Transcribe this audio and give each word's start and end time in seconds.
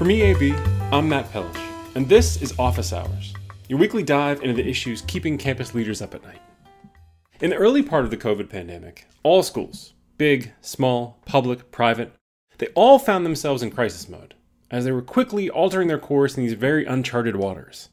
From 0.00 0.08
EAB, 0.08 0.58
I'm 0.92 1.10
Matt 1.10 1.30
Pellish, 1.30 1.60
and 1.94 2.08
this 2.08 2.40
is 2.40 2.58
Office 2.58 2.94
Hours, 2.94 3.34
your 3.68 3.78
weekly 3.78 4.02
dive 4.02 4.40
into 4.40 4.54
the 4.54 4.66
issues 4.66 5.02
keeping 5.02 5.36
campus 5.36 5.74
leaders 5.74 6.00
up 6.00 6.14
at 6.14 6.22
night. 6.22 6.40
In 7.42 7.50
the 7.50 7.56
early 7.56 7.82
part 7.82 8.06
of 8.06 8.10
the 8.10 8.16
COVID 8.16 8.48
pandemic, 8.48 9.06
all 9.22 9.42
schools, 9.42 9.92
big, 10.16 10.54
small, 10.62 11.20
public, 11.26 11.70
private, 11.70 12.14
they 12.56 12.68
all 12.68 12.98
found 12.98 13.26
themselves 13.26 13.62
in 13.62 13.70
crisis 13.70 14.08
mode, 14.08 14.32
as 14.70 14.86
they 14.86 14.92
were 14.92 15.02
quickly 15.02 15.50
altering 15.50 15.88
their 15.88 15.98
course 15.98 16.34
in 16.34 16.44
these 16.44 16.54
very 16.54 16.86
uncharted 16.86 17.36
waters. 17.36 17.90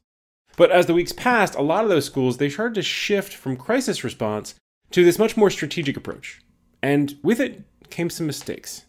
But 0.55 0.71
as 0.71 0.85
the 0.85 0.93
weeks 0.93 1.11
passed, 1.11 1.55
a 1.55 1.61
lot 1.61 1.83
of 1.83 1.89
those 1.89 2.05
schools 2.05 2.37
they 2.37 2.47
started 2.47 2.75
to 2.75 2.83
shift 2.83 3.33
from 3.33 3.57
crisis 3.57 4.05
response 4.05 4.55
to 4.91 5.03
this 5.03 5.19
much 5.19 5.35
more 5.35 5.49
strategic 5.49 5.97
approach. 5.97 6.39
And 6.81 7.17
with 7.21 7.41
it 7.41 7.63
came 7.89 8.09
some 8.09 8.27
mistakes. 8.27 8.85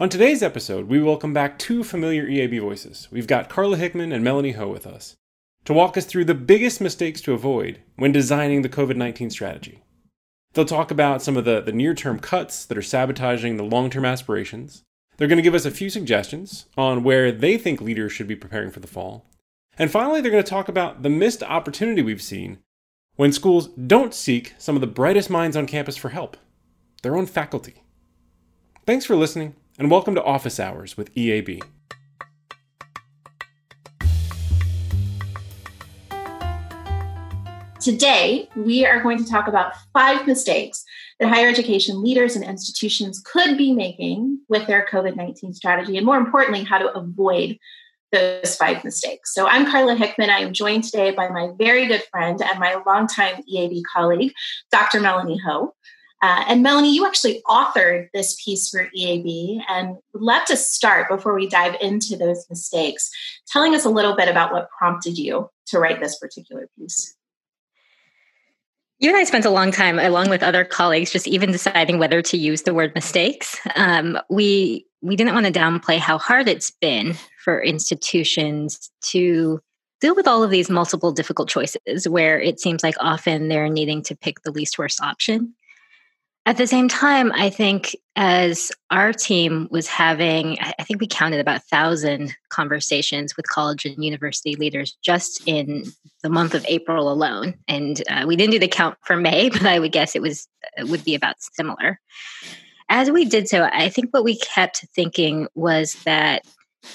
On 0.00 0.08
today's 0.08 0.42
episode, 0.42 0.88
we 0.88 1.02
welcome 1.02 1.34
back 1.34 1.58
two 1.58 1.84
familiar 1.84 2.26
EAB 2.26 2.58
voices. 2.62 3.08
We've 3.12 3.26
got 3.26 3.50
Carla 3.50 3.76
Hickman 3.76 4.10
and 4.10 4.24
Melanie 4.24 4.52
Ho 4.52 4.66
with 4.66 4.86
us 4.86 5.16
to 5.66 5.74
walk 5.74 5.98
us 5.98 6.06
through 6.06 6.24
the 6.24 6.34
biggest 6.34 6.80
mistakes 6.80 7.20
to 7.20 7.34
avoid 7.34 7.82
when 7.96 8.10
designing 8.10 8.62
the 8.62 8.70
COVID 8.70 8.96
19 8.96 9.28
strategy. 9.28 9.82
They'll 10.54 10.64
talk 10.64 10.90
about 10.90 11.20
some 11.20 11.36
of 11.36 11.44
the, 11.44 11.60
the 11.60 11.72
near 11.72 11.92
term 11.92 12.20
cuts 12.20 12.64
that 12.64 12.78
are 12.78 12.82
sabotaging 12.82 13.58
the 13.58 13.64
long 13.64 13.90
term 13.90 14.06
aspirations. 14.06 14.82
They're 15.18 15.28
going 15.28 15.36
to 15.36 15.42
give 15.42 15.54
us 15.54 15.66
a 15.66 15.70
few 15.70 15.90
suggestions 15.90 16.64
on 16.74 17.02
where 17.02 17.30
they 17.30 17.58
think 17.58 17.82
leaders 17.82 18.12
should 18.12 18.26
be 18.26 18.34
preparing 18.34 18.70
for 18.70 18.80
the 18.80 18.86
fall. 18.86 19.26
And 19.78 19.90
finally, 19.90 20.22
they're 20.22 20.32
going 20.32 20.42
to 20.42 20.50
talk 20.50 20.68
about 20.68 21.02
the 21.02 21.10
missed 21.10 21.42
opportunity 21.42 22.00
we've 22.00 22.22
seen 22.22 22.60
when 23.16 23.30
schools 23.30 23.68
don't 23.68 24.14
seek 24.14 24.54
some 24.56 24.74
of 24.74 24.80
the 24.80 24.86
brightest 24.86 25.28
minds 25.28 25.54
on 25.54 25.66
campus 25.66 25.98
for 25.98 26.08
help 26.08 26.38
their 27.02 27.14
own 27.14 27.26
faculty. 27.26 27.82
Thanks 28.86 29.04
for 29.04 29.16
listening 29.16 29.54
and 29.82 29.90
welcome 29.90 30.14
to 30.14 30.22
Office 30.22 30.60
Hours 30.60 30.96
with 30.96 31.12
EAB. 31.16 31.60
Today, 37.80 38.48
we 38.54 38.86
are 38.86 39.02
going 39.02 39.18
to 39.18 39.28
talk 39.28 39.48
about 39.48 39.72
five 39.92 40.24
mistakes 40.24 40.84
that 41.18 41.28
higher 41.28 41.48
education 41.48 42.00
leaders 42.00 42.36
and 42.36 42.44
institutions 42.44 43.20
could 43.26 43.58
be 43.58 43.72
making 43.72 44.38
with 44.48 44.68
their 44.68 44.86
COVID 44.88 45.16
19 45.16 45.52
strategy, 45.52 45.96
and 45.96 46.06
more 46.06 46.16
importantly, 46.16 46.62
how 46.62 46.78
to 46.78 46.96
avoid 46.96 47.58
those 48.12 48.54
five 48.54 48.84
mistakes. 48.84 49.34
So, 49.34 49.48
I'm 49.48 49.68
Carla 49.68 49.96
Hickman. 49.96 50.30
I 50.30 50.38
am 50.38 50.52
joined 50.52 50.84
today 50.84 51.10
by 51.10 51.28
my 51.28 51.50
very 51.58 51.86
good 51.86 52.04
friend 52.08 52.40
and 52.40 52.60
my 52.60 52.80
longtime 52.86 53.42
EAB 53.52 53.82
colleague, 53.92 54.32
Dr. 54.70 55.00
Melanie 55.00 55.40
Ho. 55.44 55.74
Uh, 56.22 56.44
and 56.46 56.62
Melanie, 56.62 56.94
you 56.94 57.04
actually 57.04 57.42
authored 57.48 58.08
this 58.14 58.40
piece 58.42 58.70
for 58.70 58.88
EAB, 58.96 59.60
and 59.68 59.96
would 60.12 60.22
love 60.22 60.44
to 60.46 60.56
start 60.56 61.08
before 61.08 61.34
we 61.34 61.48
dive 61.48 61.76
into 61.80 62.16
those 62.16 62.46
mistakes, 62.48 63.10
telling 63.48 63.74
us 63.74 63.84
a 63.84 63.90
little 63.90 64.14
bit 64.14 64.28
about 64.28 64.52
what 64.52 64.68
prompted 64.78 65.18
you 65.18 65.50
to 65.66 65.80
write 65.80 66.00
this 66.00 66.16
particular 66.18 66.68
piece. 66.78 67.16
You 69.00 69.08
and 69.08 69.18
I 69.18 69.24
spent 69.24 69.44
a 69.44 69.50
long 69.50 69.72
time, 69.72 69.98
along 69.98 70.30
with 70.30 70.44
other 70.44 70.64
colleagues, 70.64 71.10
just 71.10 71.26
even 71.26 71.50
deciding 71.50 71.98
whether 71.98 72.22
to 72.22 72.36
use 72.36 72.62
the 72.62 72.72
word 72.72 72.94
mistakes. 72.94 73.58
Um, 73.74 74.16
we 74.30 74.86
we 75.00 75.16
didn't 75.16 75.34
want 75.34 75.46
to 75.46 75.52
downplay 75.52 75.98
how 75.98 76.18
hard 76.18 76.48
it's 76.48 76.70
been 76.70 77.16
for 77.44 77.60
institutions 77.60 78.92
to 79.06 79.60
deal 80.00 80.14
with 80.14 80.28
all 80.28 80.44
of 80.44 80.50
these 80.50 80.70
multiple 80.70 81.10
difficult 81.10 81.48
choices, 81.48 82.08
where 82.08 82.40
it 82.40 82.60
seems 82.60 82.84
like 82.84 82.94
often 83.00 83.48
they're 83.48 83.68
needing 83.68 84.02
to 84.02 84.14
pick 84.14 84.42
the 84.42 84.52
least 84.52 84.78
worst 84.78 85.00
option. 85.02 85.52
At 86.44 86.56
the 86.56 86.66
same 86.66 86.88
time, 86.88 87.30
I 87.32 87.50
think 87.50 87.94
as 88.16 88.72
our 88.90 89.12
team 89.12 89.68
was 89.70 89.86
having, 89.86 90.58
I 90.60 90.82
think 90.82 91.00
we 91.00 91.06
counted 91.06 91.38
about 91.38 91.58
a 91.58 91.64
thousand 91.70 92.36
conversations 92.48 93.36
with 93.36 93.48
college 93.48 93.84
and 93.84 94.04
university 94.04 94.56
leaders 94.56 94.96
just 95.02 95.46
in 95.46 95.84
the 96.24 96.28
month 96.28 96.54
of 96.54 96.66
April 96.66 97.12
alone. 97.12 97.54
And 97.68 98.02
uh, 98.10 98.24
we 98.26 98.34
didn't 98.34 98.52
do 98.52 98.58
the 98.58 98.66
count 98.66 98.98
for 99.04 99.16
May, 99.16 99.50
but 99.52 99.66
I 99.66 99.78
would 99.78 99.92
guess 99.92 100.16
it 100.16 100.22
was 100.22 100.48
it 100.76 100.88
would 100.88 101.04
be 101.04 101.14
about 101.14 101.36
similar. 101.40 102.00
As 102.88 103.10
we 103.10 103.24
did 103.24 103.48
so, 103.48 103.68
I 103.72 103.88
think 103.88 104.12
what 104.12 104.24
we 104.24 104.36
kept 104.38 104.84
thinking 104.94 105.46
was 105.54 105.94
that 106.04 106.42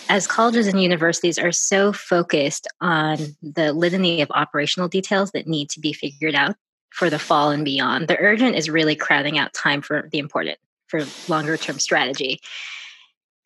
as 0.09 0.27
colleges 0.27 0.67
and 0.67 0.83
universities 0.83 1.39
are 1.39 1.53
so 1.53 1.93
focused 1.93 2.67
on 2.81 3.17
the 3.41 3.71
litany 3.71 4.21
of 4.21 4.29
operational 4.31 4.89
details 4.89 5.31
that 5.31 5.47
need 5.47 5.69
to 5.69 5.79
be 5.79 5.93
figured 5.93 6.35
out 6.35 6.57
for 6.89 7.09
the 7.09 7.19
fall 7.19 7.51
and 7.51 7.65
beyond. 7.65 8.07
The 8.07 8.19
urgent 8.19 8.55
is 8.55 8.69
really 8.69 8.95
crowding 8.95 9.37
out 9.37 9.53
time 9.53 9.81
for 9.81 10.09
the 10.11 10.19
important, 10.19 10.57
for 10.87 11.03
longer 11.27 11.57
term 11.57 11.79
strategy. 11.79 12.39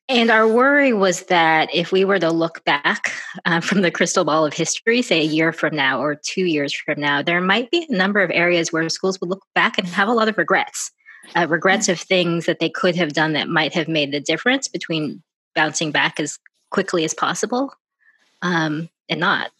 And 0.09 0.29
our 0.29 0.46
worry 0.46 0.91
was 0.91 1.24
that 1.28 1.74
if 1.74 1.94
we 1.94 2.03
were 2.03 2.19
to 2.19 2.31
look 2.31 2.66
back 2.66 3.13
uh, 3.46 3.62
from 3.62 3.81
the 3.81 3.91
crystal 3.91 4.25
ball 4.25 4.46
of 4.46 4.53
history, 4.53 5.01
say 5.01 5.22
a 5.22 5.25
year 5.25 5.53
from 5.53 5.74
now 5.74 6.01
or 6.01 6.16
two 6.16 6.46
years 6.46 6.74
from 6.74 7.00
now, 7.00 7.22
there 7.22 7.40
might 7.40 7.72
be 7.72 7.88
a 7.88 7.96
number 7.96 8.19
of 8.19 8.30
areas 8.31 8.74
where 8.74 8.88
schools 8.90 9.22
would 9.22 9.30
look 9.30 9.46
back 9.56 9.78
and 9.78 9.88
have 9.88 10.09
a 10.09 10.13
lot 10.13 10.28
of 10.28 10.38
regrets. 10.38 10.91
Uh, 11.35 11.47
regrets 11.47 11.88
of 11.88 12.00
things 12.00 12.46
that 12.46 12.59
they 12.59 12.69
could 12.69 12.96
have 12.96 13.13
done 13.13 13.34
that 13.34 13.47
might 13.47 13.74
have 13.74 13.88
made 13.88 14.12
the 14.12 14.19
difference 14.19 14.68
between 14.68 15.22
bouncing 15.56 15.91
back 15.91 16.19
as 16.19 16.38
quickly 16.72 17.06
as 17.06 17.13
possible 17.13 17.74
um, 18.41 18.90
and 19.07 19.19
not. 19.19 19.51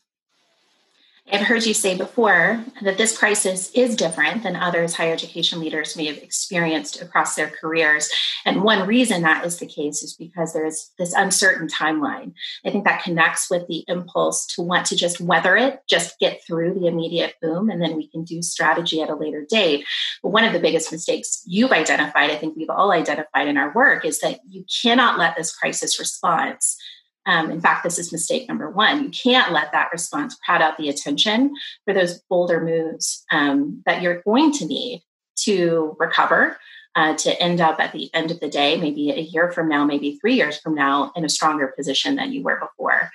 I've 1.30 1.46
heard 1.46 1.66
you 1.66 1.74
say 1.74 1.96
before 1.98 2.64
that 2.82 2.98
this 2.98 3.18
crisis 3.18 3.72
is 3.72 3.96
different 3.96 4.44
than 4.44 4.56
others 4.56 4.96
higher 4.96 5.14
education 5.14 5.59
leaders 5.59 5.96
may 5.96 6.08
have 6.08 6.18
experienced 6.18 7.02
across 7.02 7.36
their 7.36 7.48
careers. 7.50 8.12
And 8.44 8.64
one 8.64 8.88
reason 8.88 9.22
that 9.22 9.46
is 9.46 9.58
the 9.58 9.68
case 9.68 10.02
is 10.04 10.16
because 10.16 10.54
there's 10.54 10.92
this 10.98 11.14
uncertain 11.14 11.68
timeline. 11.68 12.34
I 12.66 12.72
think 12.72 12.86
that 12.86 13.04
connects 13.04 13.50
with 13.50 13.68
the 13.68 13.86
impulse 13.88 14.46
to 14.56 14.62
want 14.62 14.88
to 14.88 14.96
just 14.96 15.22
weather 15.22 15.56
it, 15.56 15.82
just 15.88 16.20
get 16.20 16.42
through 16.46 16.74
the 16.74 16.88
immediate 16.88 17.36
boom, 17.42 17.70
and 17.70 17.82
then 17.82 17.96
we 17.96 18.08
can 18.08 18.24
do 18.24 18.42
strategy 18.42 19.02
at 19.02 19.09
a 19.09 19.16
later 19.16 19.46
date. 19.48 19.86
But 20.24 20.30
one 20.30 20.44
of 20.44 20.53
the 20.53 20.59
biggest 20.59 20.92
mistakes 20.92 21.44
you've 21.46 21.72
identified, 21.72 22.32
I 22.32 22.36
think 22.36 22.58
we've 22.58 22.70
all 22.70 22.92
identified 22.92 23.48
in 23.48 23.58
our 23.58 23.72
work, 23.74 24.06
is 24.06 24.20
that 24.20 24.40
you 24.50 24.66
cannot 24.82 25.20
let 25.20 25.38
this 25.38 25.56
crisis 25.56 26.00
response 26.00 26.78
um, 27.26 27.52
in 27.52 27.62
fact, 27.62 27.84
this 27.84 28.00
is 28.00 28.12
mistake 28.12 28.48
number 28.48 28.70
one. 28.70 29.04
You 29.04 29.09
can't 29.09 29.52
let 29.52 29.72
that 29.72 29.90
response 29.92 30.36
crowd 30.44 30.62
out 30.62 30.78
the 30.78 30.90
attention 30.90 31.54
for 31.86 31.94
those 31.94 32.20
bolder 32.30 32.62
moves 32.62 33.24
um, 33.32 33.84
that 33.86 34.02
you're 34.02 34.22
going 34.22 34.52
to 34.54 34.66
need 34.66 35.04
to 35.44 35.96
recover, 36.00 36.58
uh, 36.96 37.16
to 37.16 37.42
end 37.42 37.62
up 37.62 37.80
at 37.80 37.94
the 37.94 38.14
end 38.14 38.32
of 38.32 38.40
the 38.40 38.50
day, 38.50 38.78
maybe 38.78 39.12
a 39.12 39.20
year 39.20 39.52
from 39.52 39.70
now, 39.70 39.86
maybe 39.86 40.18
three 40.20 40.36
years 40.36 40.58
from 40.58 40.76
now, 40.76 41.12
in 41.16 41.24
a 41.24 41.30
stronger 41.30 41.74
position 41.78 42.16
than 42.16 42.34
you 42.34 42.44
were 42.44 42.59
before. 42.59 43.09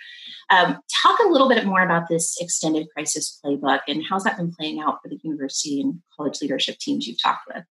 Um, 0.50 0.78
talk 1.02 1.18
a 1.18 1.28
little 1.28 1.48
bit 1.48 1.66
more 1.66 1.82
about 1.82 2.08
this 2.08 2.36
extended 2.40 2.86
crisis 2.94 3.40
playbook 3.44 3.80
and 3.88 4.02
how's 4.08 4.22
that 4.24 4.36
been 4.36 4.52
playing 4.52 4.78
out 4.78 5.02
for 5.02 5.08
the 5.08 5.18
university 5.22 5.80
and 5.80 6.00
college 6.16 6.40
leadership 6.40 6.78
teams 6.78 7.06
you've 7.06 7.20
talked 7.20 7.48
with? 7.52 7.64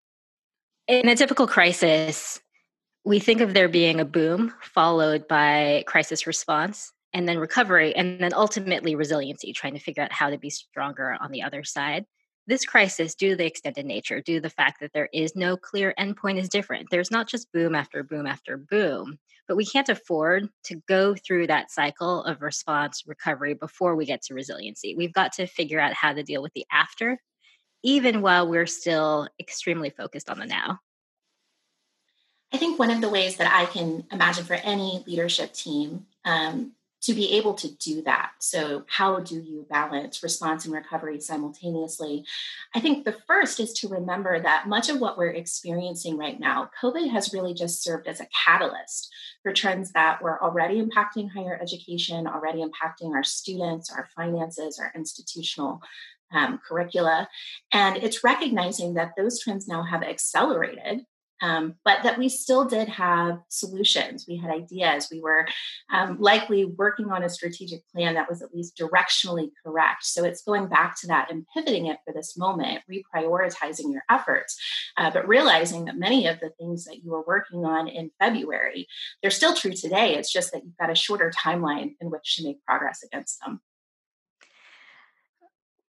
In 0.87 1.07
a 1.07 1.15
typical 1.15 1.47
crisis, 1.47 2.39
we 3.05 3.19
think 3.19 3.39
of 3.39 3.53
there 3.53 3.69
being 3.69 3.99
a 3.99 4.05
boom 4.05 4.51
followed 4.61 5.27
by 5.27 5.83
crisis 5.85 6.25
response 6.25 6.91
and 7.13 7.29
then 7.29 7.37
recovery 7.37 7.95
and 7.95 8.19
then 8.19 8.33
ultimately 8.33 8.95
resiliency 8.95 9.53
trying 9.53 9.73
to 9.75 9.79
figure 9.79 10.03
out 10.03 10.11
how 10.11 10.31
to 10.31 10.39
be 10.39 10.49
stronger 10.49 11.15
on 11.21 11.31
the 11.31 11.43
other 11.43 11.63
side. 11.63 12.05
This 12.47 12.65
crisis 12.65 13.13
due 13.13 13.31
to 13.31 13.35
the 13.35 13.45
extended 13.45 13.85
nature 13.85 14.21
due 14.21 14.35
to 14.35 14.41
the 14.41 14.49
fact 14.49 14.79
that 14.79 14.91
there 14.93 15.09
is 15.13 15.35
no 15.35 15.55
clear 15.55 15.93
endpoint 15.99 16.39
is 16.39 16.49
different. 16.49 16.87
There's 16.89 17.11
not 17.11 17.27
just 17.27 17.51
boom 17.51 17.75
after 17.75 18.03
boom 18.03 18.25
after 18.25 18.57
boom 18.57 19.19
but 19.47 19.55
we 19.57 19.65
can't 19.65 19.89
afford 19.89 20.49
to 20.63 20.81
go 20.87 21.13
through 21.13 21.45
that 21.45 21.69
cycle 21.69 22.23
of 22.23 22.41
response 22.41 23.03
recovery 23.05 23.53
before 23.53 23.95
we 23.95 24.03
get 24.03 24.23
to 24.23 24.33
resiliency. 24.33 24.95
We've 24.95 25.13
got 25.13 25.33
to 25.33 25.45
figure 25.45 25.79
out 25.79 25.93
how 25.93 26.13
to 26.13 26.23
deal 26.23 26.41
with 26.41 26.53
the 26.53 26.65
after 26.71 27.19
even 27.83 28.23
while 28.23 28.47
we're 28.47 28.65
still 28.65 29.27
extremely 29.39 29.91
focused 29.91 30.27
on 30.27 30.39
the 30.39 30.47
now 30.47 30.79
I 32.55 32.57
think 32.57 32.79
one 32.79 32.89
of 32.89 33.01
the 33.01 33.09
ways 33.09 33.35
that 33.35 33.51
I 33.53 33.65
can 33.65 34.05
imagine 34.13 34.45
for 34.45 34.53
any 34.53 35.03
leadership 35.05 35.51
team 35.51 36.05
um, 36.23 36.71
to 37.01 37.13
be 37.13 37.33
able 37.33 37.53
to 37.55 37.69
do 37.75 38.01
that. 38.03 38.31
So, 38.39 38.85
how 38.87 39.19
do 39.19 39.35
you 39.35 39.67
balance 39.69 40.23
response 40.23 40.63
and 40.63 40.73
recovery 40.73 41.19
simultaneously? 41.19 42.23
I 42.73 42.79
think 42.79 43.03
the 43.03 43.17
first 43.27 43.59
is 43.59 43.73
to 43.73 43.89
remember 43.89 44.39
that 44.39 44.69
much 44.69 44.87
of 44.87 45.01
what 45.01 45.17
we're 45.17 45.31
experiencing 45.31 46.17
right 46.17 46.39
now, 46.39 46.69
COVID 46.81 47.11
has 47.11 47.33
really 47.33 47.53
just 47.53 47.83
served 47.83 48.07
as 48.07 48.21
a 48.21 48.29
catalyst 48.45 49.13
for 49.43 49.51
trends 49.51 49.91
that 49.91 50.21
were 50.21 50.41
already 50.41 50.81
impacting 50.81 51.29
higher 51.29 51.59
education, 51.61 52.25
already 52.25 52.63
impacting 52.63 53.13
our 53.13 53.23
students, 53.25 53.91
our 53.91 54.07
finances, 54.15 54.79
our 54.79 54.93
institutional 54.95 55.81
um, 56.33 56.61
curricula. 56.65 57.27
And 57.73 57.97
it's 57.97 58.23
recognizing 58.23 58.93
that 58.93 59.11
those 59.17 59.41
trends 59.41 59.67
now 59.67 59.83
have 59.83 60.03
accelerated 60.03 61.05
um, 61.41 61.75
but 61.83 62.03
that 62.03 62.17
we 62.17 62.29
still 62.29 62.65
did 62.65 62.87
have 62.87 63.39
solutions. 63.49 64.25
We 64.27 64.37
had 64.37 64.51
ideas. 64.51 65.09
We 65.11 65.19
were 65.19 65.47
um, 65.91 66.17
likely 66.19 66.65
working 66.65 67.11
on 67.11 67.23
a 67.23 67.29
strategic 67.29 67.81
plan 67.89 68.13
that 68.15 68.29
was 68.29 68.41
at 68.41 68.53
least 68.53 68.77
directionally 68.77 69.49
correct. 69.63 70.05
So 70.05 70.23
it's 70.23 70.43
going 70.43 70.67
back 70.67 70.99
to 71.01 71.07
that 71.07 71.31
and 71.31 71.45
pivoting 71.53 71.87
it 71.87 71.97
for 72.05 72.13
this 72.13 72.37
moment, 72.37 72.81
reprioritizing 72.89 73.91
your 73.91 74.03
efforts, 74.09 74.57
uh, 74.97 75.11
but 75.11 75.27
realizing 75.27 75.85
that 75.85 75.97
many 75.97 76.27
of 76.27 76.39
the 76.39 76.51
things 76.51 76.85
that 76.85 77.03
you 77.03 77.11
were 77.11 77.23
working 77.27 77.65
on 77.65 77.87
in 77.87 78.11
February, 78.19 78.87
they're 79.21 79.31
still 79.31 79.53
true 79.53 79.73
today. 79.73 80.15
It's 80.15 80.31
just 80.31 80.53
that 80.53 80.63
you've 80.63 80.77
got 80.77 80.89
a 80.89 80.95
shorter 80.95 81.31
timeline 81.37 81.95
in 81.99 82.09
which 82.09 82.37
to 82.37 82.43
make 82.43 82.63
progress 82.65 83.03
against 83.03 83.39
them. 83.41 83.61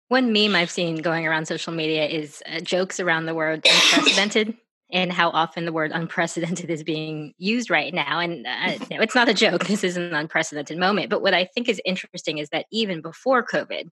One 0.08 0.34
meme 0.34 0.56
I've 0.56 0.70
seen 0.70 0.98
going 0.98 1.26
around 1.26 1.48
social 1.48 1.74
media 1.74 2.06
is 2.06 2.44
uh, 2.46 2.60
jokes 2.60 3.00
around 3.00 3.26
the 3.26 3.34
word 3.34 3.66
unprecedented 3.66 4.56
and 4.92 5.12
how 5.12 5.30
often 5.32 5.66
the 5.66 5.74
word 5.74 5.92
unprecedented 5.94 6.70
is 6.70 6.84
being 6.84 7.34
used 7.38 7.70
right 7.70 7.94
now. 7.94 8.20
And 8.20 8.46
uh, 8.46 8.78
it's 8.92 9.16
not 9.16 9.30
a 9.30 9.34
joke. 9.34 9.66
This 9.66 9.84
is 9.84 9.98
an 9.98 10.14
unprecedented 10.14 10.78
moment. 10.78 11.10
But 11.10 11.22
what 11.22 11.34
I 11.34 11.46
think 11.46 11.68
is 11.68 11.82
interesting 11.86 12.38
is 12.38 12.50
that 12.50 12.66
even 12.72 13.02
before 13.02 13.44
COVID, 13.44 13.90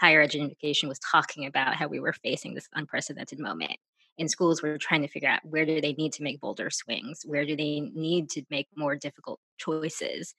higher 0.00 0.22
education 0.22 0.88
was 0.88 0.98
talking 0.98 1.44
about 1.44 1.74
how 1.74 1.86
we 1.86 2.00
were 2.00 2.14
facing 2.14 2.54
this 2.54 2.68
unprecedented 2.74 3.38
moment. 3.38 3.76
And 4.18 4.30
schools 4.30 4.62
were 4.62 4.78
trying 4.78 5.02
to 5.02 5.08
figure 5.08 5.28
out 5.28 5.40
where 5.44 5.64
do 5.64 5.80
they 5.80 5.92
need 5.92 6.12
to 6.14 6.22
make 6.22 6.40
bolder 6.40 6.70
swings? 6.70 7.22
Where 7.24 7.44
do 7.44 7.56
they 7.56 7.80
need 7.80 8.30
to 8.30 8.42
make 8.50 8.68
more 8.76 8.96
difficult 8.96 9.40
choices? 9.58 10.34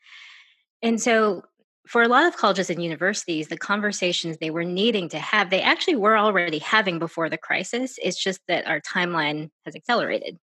And 0.82 1.00
so 1.02 1.44
for 1.88 2.04
a 2.04 2.08
lot 2.08 2.28
of 2.28 2.38
colleges 2.38 2.70
and 2.70 2.84
universities, 2.84 3.48
the 3.48 3.58
conversations 3.58 4.38
they 4.38 4.52
were 4.52 4.64
needing 4.64 5.10
to 5.10 5.20
have, 5.20 5.50
they 5.50 5.62
actually 5.62 5.96
were 5.96 6.18
already 6.18 6.60
having 6.60 7.00
before 7.00 7.30
the 7.30 7.38
crisis. 7.38 7.98
It's 8.02 8.22
just 8.22 8.40
that 8.48 8.68
our 8.68 8.80
timeline 8.82 9.50
has 9.66 9.76
accelerated. 9.76 10.38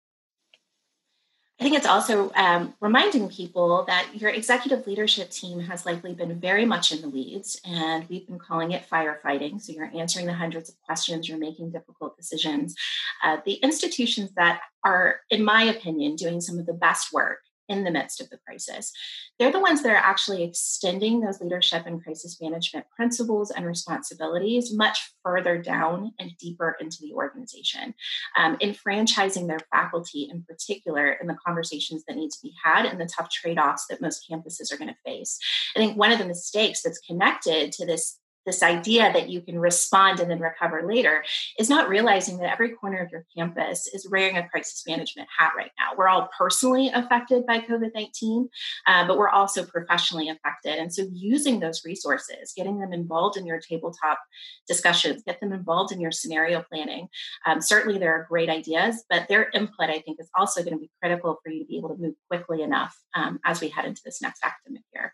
I 1.60 1.64
think 1.64 1.76
it's 1.76 1.88
also 1.88 2.32
um, 2.36 2.76
reminding 2.82 3.30
people 3.30 3.84
that 3.86 4.08
your 4.14 4.30
executive 4.30 4.86
leadership 4.86 5.32
team 5.32 5.60
has 5.62 5.88
likely 5.88 6.14
been 6.14 6.40
very 6.40 6.66
much 6.66 6.92
in 6.92 7.02
the 7.02 7.10
weeds, 7.10 7.60
and 7.66 8.08
we've 8.10 8.28
been 8.28 8.38
calling 8.38 8.72
it 8.72 8.88
firefighting. 8.88 9.60
So 9.60 9.74
you're 9.74 9.90
answering 9.96 10.28
the 10.28 10.34
hundreds 10.34 10.70
of 10.70 10.76
questions, 10.82 11.28
you're 11.28 11.40
making 11.40 11.72
difficult 11.72 12.16
decisions. 12.16 12.76
Uh, 13.24 13.38
the 13.44 13.54
institutions 13.54 14.32
that 14.38 14.62
are, 14.84 15.22
in 15.32 15.44
my 15.44 15.64
opinion, 15.64 16.16
doing 16.16 16.42
some 16.42 16.60
of 16.60 16.68
the 16.68 16.74
best 16.74 17.12
work 17.12 17.40
in 17.70 17.84
the 17.84 17.92
midst 17.92 18.22
of 18.22 18.30
the 18.30 18.38
crisis. 18.38 18.92
They're 19.40 19.52
the 19.52 19.60
ones 19.60 19.84
that 19.84 19.92
are 19.92 19.96
actually 19.96 20.44
extending 20.44 21.20
those 21.20 21.42
leadership 21.42 21.86
and 21.86 22.04
crisis 22.04 22.40
management 22.42 22.86
principles 22.96 23.52
and 23.52 23.66
responsibilities 23.66 24.74
much 24.74 25.14
further 25.24 25.58
down 25.58 26.14
and 26.20 26.32
deeper 26.40 26.76
into 26.80 26.98
the 27.02 27.14
organization, 27.14 27.94
um, 28.38 28.58
enfranchising 28.62 29.48
their 29.48 29.60
faculty 29.72 30.30
in 30.32 30.44
particular 30.44 31.12
in 31.12 31.28
the 31.28 31.38
conversations 31.46 32.04
that 32.08 32.16
need 32.16 32.32
to 32.32 32.42
be 32.42 32.54
had 32.64 32.86
and 32.86 33.00
the 33.00 33.06
tough 33.06 33.30
trade 33.30 33.60
offs 33.60 33.86
that 33.90 34.02
most 34.02 34.26
campuses 34.30 34.72
are 34.72 34.78
going 34.78 34.90
to 34.90 34.98
face. 35.06 35.38
I 35.76 35.80
think 35.80 35.98
one 35.98 36.12
of 36.12 36.20
the 36.20 36.26
mistakes 36.26 36.82
that's 36.82 37.00
connected 37.00 37.72
to 37.74 37.86
this 37.86 38.20
this 38.48 38.64
idea 38.64 39.12
that 39.14 39.30
you 39.30 39.42
can 39.42 39.60
respond 39.60 40.20
and 40.20 40.32
then 40.32 40.40
recover 40.40 40.88
later 40.88 41.24
is 41.60 41.70
not 41.70 41.90
realizing 41.90 42.38
that 42.38 42.52
every 42.52 42.70
corner 42.70 43.00
of 43.00 43.12
your 43.12 43.26
campus 43.38 43.88
is 43.94 44.10
wearing 44.10 44.38
a 44.38 44.48
crisis 44.48 44.84
management 44.88 45.28
hat 45.38 45.52
right 45.56 45.72
now. 45.78 45.92
We're 45.98 46.08
all 46.08 46.30
personally 46.36 46.88
affected 46.88 47.46
by 47.46 47.60
COVID 47.60 47.92
19, 47.94 48.50
uh, 48.88 49.06
but 49.06 49.18
we're 49.18 49.30
also 49.30 49.66
professionally 49.66 50.30
affected. 50.30 50.80
And 50.80 50.92
so, 50.92 51.06
using 51.12 51.60
those 51.60 51.84
resources, 51.86 52.54
getting 52.56 52.80
them 52.80 52.94
involved 52.94 53.38
in 53.38 53.46
your 53.46 53.60
tabletop 53.60 54.20
discussions, 54.68 55.24
get 55.24 55.42
them 55.42 55.52
involved 55.52 55.92
in 55.92 56.00
your 56.00 56.12
scenario 56.12 56.64
planning. 56.72 57.10
Um, 57.46 57.62
certainly, 57.62 58.00
there 58.00 58.14
are 58.14 58.28
great 58.30 58.50
ideas, 58.50 59.04
but 59.10 59.28
their 59.28 59.50
input, 59.54 59.90
I 59.90 60.00
think, 60.00 60.20
is 60.20 60.30
also 60.36 60.64
going 60.64 60.74
to 60.74 60.80
be 60.80 60.90
critical 61.02 61.38
for 61.44 61.52
you 61.52 61.64
to 61.64 61.68
be 61.68 61.78
able 61.78 61.90
to 61.90 62.02
move 62.02 62.16
quickly 62.30 62.62
enough 62.62 62.98
um, 63.14 63.40
as 63.46 63.60
we 63.60 63.68
head 63.68 63.86
into 63.86 64.02
this 64.06 64.22
next 64.22 64.42
academic 64.44 64.84
year. 64.94 65.14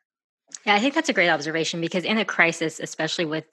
Yeah, 0.65 0.75
I 0.75 0.79
think 0.79 0.93
that's 0.93 1.09
a 1.09 1.13
great 1.13 1.29
observation 1.29 1.81
because 1.81 2.03
in 2.05 2.17
a 2.17 2.25
crisis, 2.25 2.79
especially 2.79 3.25
with 3.25 3.45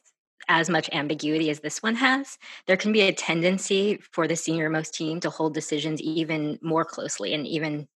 as 0.48 0.70
much 0.70 0.88
ambiguity 0.92 1.50
as 1.50 1.60
this 1.60 1.82
one 1.82 1.94
has, 1.96 2.38
there 2.66 2.76
can 2.76 2.92
be 2.92 3.02
a 3.02 3.12
tendency 3.12 3.98
for 4.12 4.26
the 4.26 4.36
senior 4.36 4.70
most 4.70 4.94
team 4.94 5.20
to 5.20 5.30
hold 5.30 5.54
decisions 5.54 6.00
even 6.00 6.58
more 6.62 6.84
closely 6.84 7.34
and 7.34 7.46
even 7.46 7.88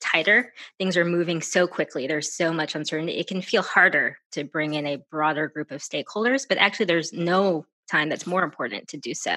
tighter. 0.00 0.52
Things 0.78 0.96
are 0.96 1.04
moving 1.04 1.42
so 1.42 1.66
quickly. 1.66 2.06
There's 2.06 2.32
so 2.34 2.52
much 2.52 2.74
uncertainty. 2.74 3.18
It 3.18 3.26
can 3.28 3.42
feel 3.42 3.62
harder 3.62 4.16
to 4.32 4.44
bring 4.44 4.74
in 4.74 4.86
a 4.86 4.98
broader 5.10 5.48
group 5.48 5.70
of 5.70 5.82
stakeholders, 5.82 6.46
but 6.48 6.58
actually, 6.58 6.86
there's 6.86 7.12
no 7.12 7.66
time 7.90 8.08
that's 8.08 8.26
more 8.26 8.44
important 8.44 8.88
to 8.88 8.96
do 8.96 9.14
so. 9.14 9.36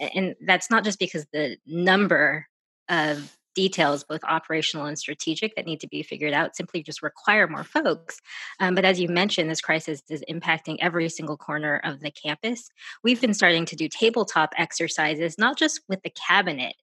And 0.00 0.34
that's 0.46 0.70
not 0.70 0.84
just 0.84 0.98
because 0.98 1.26
the 1.32 1.56
number 1.66 2.46
of 2.88 3.36
details, 3.54 4.04
both 4.04 4.22
operational 4.24 4.86
and 4.86 4.98
strategic, 4.98 5.54
that 5.56 5.66
need 5.66 5.80
to 5.80 5.88
be 5.88 6.02
figured 6.02 6.32
out 6.32 6.56
simply 6.56 6.82
just 6.82 7.02
require 7.02 7.46
more 7.46 7.64
folks. 7.64 8.20
Um, 8.60 8.74
but 8.74 8.84
as 8.84 9.00
you 9.00 9.08
mentioned, 9.08 9.50
this 9.50 9.60
crisis 9.60 10.02
is 10.08 10.24
impacting 10.28 10.78
every 10.80 11.08
single 11.08 11.36
corner 11.36 11.80
of 11.84 12.00
the 12.00 12.10
campus. 12.10 12.70
We've 13.02 13.20
been 13.20 13.34
starting 13.34 13.64
to 13.66 13.76
do 13.76 13.88
tabletop 13.88 14.52
exercises, 14.56 15.38
not 15.38 15.58
just 15.58 15.80
with 15.88 16.02
the 16.02 16.10
cabinet, 16.10 16.74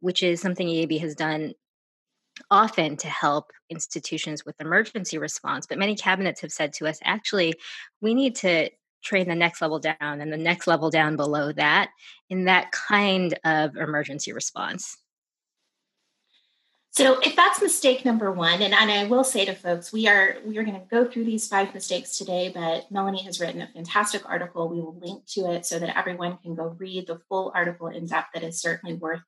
which 0.00 0.22
is 0.22 0.40
something 0.40 0.66
EAB 0.66 1.00
has 1.00 1.14
done 1.14 1.54
often 2.50 2.96
to 2.98 3.08
help 3.08 3.50
institutions 3.70 4.44
with 4.44 4.60
emergency 4.60 5.18
response. 5.18 5.66
But 5.66 5.78
many 5.78 5.96
cabinets 5.96 6.40
have 6.42 6.52
said 6.52 6.72
to 6.74 6.86
us, 6.86 6.98
actually, 7.02 7.54
we 8.00 8.14
need 8.14 8.36
to 8.36 8.70
train 9.02 9.28
the 9.28 9.34
next 9.34 9.62
level 9.62 9.78
down 9.78 9.96
and 10.00 10.32
the 10.32 10.36
next 10.36 10.66
level 10.66 10.90
down 10.90 11.16
below 11.16 11.52
that 11.52 11.90
in 12.28 12.44
that 12.44 12.72
kind 12.72 13.38
of 13.44 13.76
emergency 13.76 14.32
response. 14.32 14.96
So 16.96 17.20
if 17.20 17.36
that's 17.36 17.60
mistake 17.60 18.06
number 18.06 18.32
one, 18.32 18.62
and, 18.62 18.72
and 18.72 18.90
I 18.90 19.04
will 19.04 19.22
say 19.22 19.44
to 19.44 19.54
folks, 19.54 19.92
we 19.92 20.08
are 20.08 20.36
we 20.46 20.56
are 20.56 20.64
going 20.64 20.80
to 20.80 20.86
go 20.90 21.04
through 21.04 21.26
these 21.26 21.46
five 21.46 21.74
mistakes 21.74 22.16
today, 22.16 22.50
but 22.54 22.90
Melanie 22.90 23.22
has 23.24 23.38
written 23.38 23.60
a 23.60 23.66
fantastic 23.66 24.26
article. 24.26 24.70
We 24.70 24.80
will 24.80 24.98
link 24.98 25.26
to 25.32 25.52
it 25.52 25.66
so 25.66 25.78
that 25.78 25.94
everyone 25.94 26.38
can 26.38 26.54
go 26.54 26.74
read 26.78 27.06
the 27.06 27.20
full 27.28 27.52
article 27.54 27.88
in 27.88 28.06
depth. 28.06 28.28
That 28.32 28.42
is 28.42 28.62
certainly 28.62 28.96
worth 28.96 29.20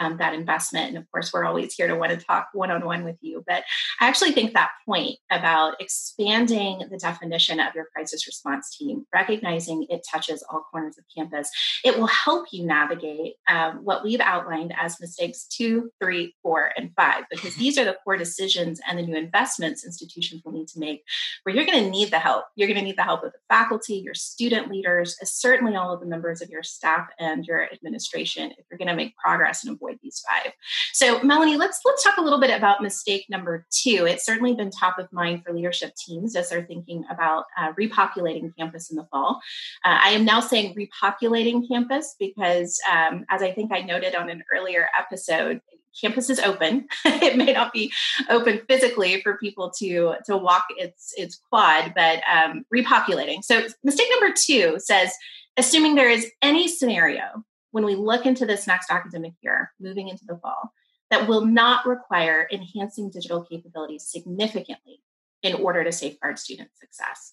um, 0.00 0.18
that 0.18 0.34
investment. 0.34 0.88
And 0.88 0.98
of 0.98 1.10
course, 1.10 1.32
we're 1.32 1.46
always 1.46 1.72
here 1.72 1.88
to 1.88 1.96
want 1.96 2.12
to 2.12 2.22
talk 2.22 2.48
one 2.52 2.70
on 2.70 2.84
one 2.84 3.04
with 3.04 3.16
you. 3.22 3.42
But 3.46 3.64
I 4.02 4.08
actually 4.08 4.32
think 4.32 4.52
that 4.52 4.72
point 4.84 5.16
about 5.30 5.80
expanding 5.80 6.82
the 6.90 6.98
definition 6.98 7.58
of 7.58 7.74
your 7.74 7.86
crisis 7.94 8.26
response 8.26 8.76
team, 8.76 9.06
recognizing 9.14 9.86
it 9.88 10.06
touches 10.12 10.44
all 10.50 10.66
corners 10.70 10.98
of 10.98 11.04
campus, 11.16 11.48
it 11.86 11.98
will 11.98 12.06
help 12.06 12.48
you 12.52 12.66
navigate 12.66 13.36
um, 13.48 13.78
what 13.82 14.04
we've 14.04 14.20
outlined 14.20 14.74
as 14.78 15.00
mistakes 15.00 15.46
two, 15.46 15.90
three, 16.02 16.34
four, 16.42 16.70
and 16.76 16.90
five 16.94 17.13
because 17.30 17.54
these 17.56 17.78
are 17.78 17.84
the 17.84 17.96
core 18.04 18.16
decisions 18.16 18.80
and 18.88 18.98
the 18.98 19.02
new 19.02 19.16
investments 19.16 19.84
institutions 19.84 20.42
will 20.44 20.52
need 20.52 20.68
to 20.68 20.78
make 20.78 21.04
where 21.42 21.54
you're 21.54 21.66
going 21.66 21.82
to 21.82 21.90
need 21.90 22.10
the 22.10 22.18
help. 22.18 22.44
You're 22.56 22.68
going 22.68 22.78
to 22.78 22.84
need 22.84 22.96
the 22.96 23.02
help 23.02 23.24
of 23.24 23.32
the 23.32 23.38
faculty, 23.48 23.94
your 23.94 24.14
student 24.14 24.70
leaders, 24.70 25.16
certainly 25.22 25.76
all 25.76 25.92
of 25.92 26.00
the 26.00 26.06
members 26.06 26.42
of 26.42 26.50
your 26.50 26.62
staff 26.62 27.08
and 27.18 27.44
your 27.44 27.68
administration 27.72 28.52
if 28.52 28.64
you're 28.70 28.78
going 28.78 28.88
to 28.88 28.96
make 28.96 29.16
progress 29.16 29.64
and 29.64 29.74
avoid 29.74 29.98
these 30.02 30.22
five. 30.28 30.52
So 30.92 31.22
Melanie, 31.22 31.56
let's 31.56 31.80
let's 31.84 32.02
talk 32.02 32.16
a 32.16 32.22
little 32.22 32.40
bit 32.40 32.50
about 32.50 32.82
mistake 32.82 33.26
number 33.28 33.66
two. 33.70 34.06
It's 34.08 34.24
certainly 34.24 34.54
been 34.54 34.70
top 34.70 34.98
of 34.98 35.12
mind 35.12 35.44
for 35.44 35.52
leadership 35.52 35.94
teams 35.96 36.36
as 36.36 36.50
they're 36.50 36.64
thinking 36.64 37.04
about 37.10 37.44
uh, 37.58 37.72
repopulating 37.72 38.52
campus 38.56 38.90
in 38.90 38.96
the 38.96 39.06
fall. 39.10 39.40
Uh, 39.84 39.98
I 40.02 40.10
am 40.10 40.24
now 40.24 40.40
saying 40.40 40.74
repopulating 40.74 41.66
campus 41.68 42.14
because 42.18 42.80
um, 42.90 43.24
as 43.30 43.42
I 43.42 43.52
think 43.52 43.72
I 43.72 43.80
noted 43.80 44.14
on 44.14 44.30
an 44.30 44.42
earlier 44.54 44.88
episode, 44.98 45.60
campus 46.00 46.30
is 46.30 46.40
open. 46.40 46.86
it 47.04 47.36
may 47.36 47.52
not 47.52 47.72
be 47.72 47.92
open 48.28 48.62
physically 48.68 49.20
for 49.22 49.38
people 49.38 49.70
to 49.78 50.14
to 50.26 50.36
walk 50.36 50.66
its 50.76 51.14
its 51.16 51.40
quad, 51.48 51.92
but 51.94 52.20
um, 52.32 52.64
repopulating. 52.74 53.42
So 53.42 53.66
mistake 53.82 54.08
number 54.10 54.34
two 54.36 54.76
says, 54.78 55.12
assuming 55.56 55.94
there 55.94 56.10
is 56.10 56.30
any 56.42 56.68
scenario 56.68 57.44
when 57.70 57.84
we 57.84 57.96
look 57.96 58.24
into 58.24 58.46
this 58.46 58.66
next 58.66 58.90
academic 58.90 59.32
year, 59.40 59.72
moving 59.80 60.08
into 60.08 60.24
the 60.24 60.36
fall, 60.36 60.72
that 61.10 61.28
will 61.28 61.44
not 61.44 61.86
require 61.86 62.48
enhancing 62.52 63.10
digital 63.10 63.42
capabilities 63.42 64.06
significantly 64.06 65.00
in 65.42 65.54
order 65.54 65.84
to 65.84 65.92
safeguard 65.92 66.38
student 66.38 66.70
success. 66.74 67.32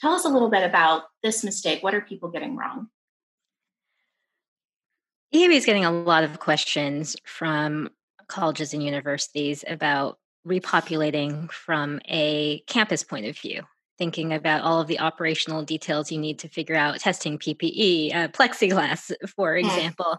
Tell 0.00 0.12
us 0.12 0.24
a 0.24 0.28
little 0.28 0.48
bit 0.48 0.64
about 0.64 1.04
this 1.22 1.44
mistake. 1.44 1.82
What 1.82 1.94
are 1.94 2.00
people 2.00 2.30
getting 2.30 2.56
wrong? 2.56 2.88
EAB 5.34 5.52
is 5.52 5.66
getting 5.66 5.84
a 5.84 5.92
lot 5.92 6.24
of 6.24 6.40
questions 6.40 7.16
from 7.24 7.88
colleges 8.30 8.72
and 8.72 8.82
universities 8.82 9.64
about 9.68 10.18
repopulating 10.46 11.50
from 11.50 12.00
a 12.08 12.60
campus 12.66 13.04
point 13.04 13.26
of 13.26 13.38
view 13.38 13.62
thinking 13.98 14.32
about 14.32 14.62
all 14.62 14.80
of 14.80 14.86
the 14.86 14.98
operational 14.98 15.62
details 15.62 16.10
you 16.10 16.16
need 16.16 16.38
to 16.38 16.48
figure 16.48 16.74
out 16.74 16.98
testing 16.98 17.38
ppe 17.38 18.14
uh, 18.14 18.28
plexiglass 18.28 19.12
for 19.36 19.56
example. 19.56 20.18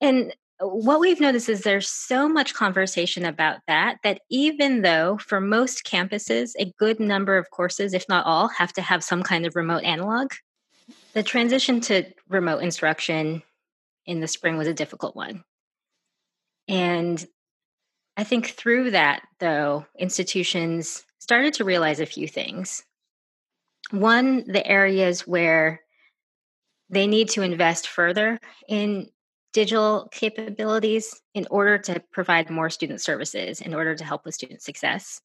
And 0.00 0.34
what 0.58 0.98
we've 0.98 1.20
noticed 1.20 1.48
is 1.48 1.60
there's 1.60 1.88
so 1.88 2.28
much 2.28 2.54
conversation 2.54 3.24
about 3.24 3.58
that 3.68 3.98
that 4.02 4.20
even 4.30 4.82
though 4.82 5.18
for 5.18 5.40
most 5.40 5.84
campuses 5.84 6.52
a 6.58 6.72
good 6.78 6.98
number 6.98 7.36
of 7.36 7.50
courses 7.50 7.94
if 7.94 8.08
not 8.08 8.26
all 8.26 8.48
have 8.48 8.72
to 8.72 8.82
have 8.82 9.04
some 9.04 9.22
kind 9.22 9.46
of 9.46 9.54
remote 9.54 9.84
analog 9.84 10.32
the 11.14 11.22
transition 11.22 11.80
to 11.80 12.04
remote 12.28 12.62
instruction 12.62 13.42
in 14.06 14.20
the 14.20 14.28
spring 14.28 14.56
was 14.56 14.68
a 14.68 14.74
difficult 14.74 15.14
one. 15.14 15.44
And 16.68 17.24
I 18.16 18.24
think 18.24 18.48
through 18.48 18.90
that, 18.90 19.22
though, 19.38 19.86
institutions 19.98 21.04
started 21.18 21.54
to 21.54 21.64
realize 21.64 22.00
a 22.00 22.06
few 22.06 22.28
things. 22.28 22.84
One, 23.90 24.44
the 24.46 24.66
areas 24.66 25.26
where 25.26 25.80
they 26.90 27.06
need 27.06 27.30
to 27.30 27.42
invest 27.42 27.88
further 27.88 28.38
in 28.68 29.08
digital 29.52 30.08
capabilities 30.12 31.20
in 31.34 31.46
order 31.50 31.78
to 31.78 32.02
provide 32.12 32.50
more 32.50 32.70
student 32.70 33.00
services, 33.00 33.60
in 33.60 33.74
order 33.74 33.94
to 33.94 34.04
help 34.04 34.24
with 34.24 34.34
student 34.34 34.62
success. 34.62 35.20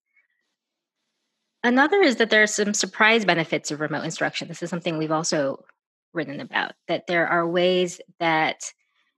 Another 1.63 2.01
is 2.01 2.17
that 2.17 2.29
there 2.29 2.43
are 2.43 2.47
some 2.47 2.73
surprise 2.73 3.25
benefits 3.25 3.71
of 3.71 3.79
remote 3.79 4.05
instruction. 4.05 4.47
This 4.47 4.63
is 4.63 4.69
something 4.69 4.97
we've 4.97 5.11
also 5.11 5.65
written 6.13 6.39
about, 6.39 6.73
that 6.87 7.07
there 7.07 7.27
are 7.27 7.47
ways 7.47 7.99
that 8.19 8.71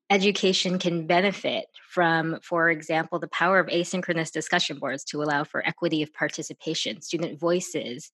education 0.10 0.80
can 0.80 1.06
benefit 1.06 1.66
from, 1.88 2.40
for 2.42 2.70
example, 2.70 3.20
the 3.20 3.28
power 3.28 3.60
of 3.60 3.68
asynchronous 3.68 4.32
discussion 4.32 4.80
boards 4.80 5.04
to 5.06 5.22
allow 5.22 5.44
for 5.44 5.66
equity 5.66 6.02
of 6.02 6.14
participation, 6.14 7.02
student 7.02 7.40
voices 7.40 8.12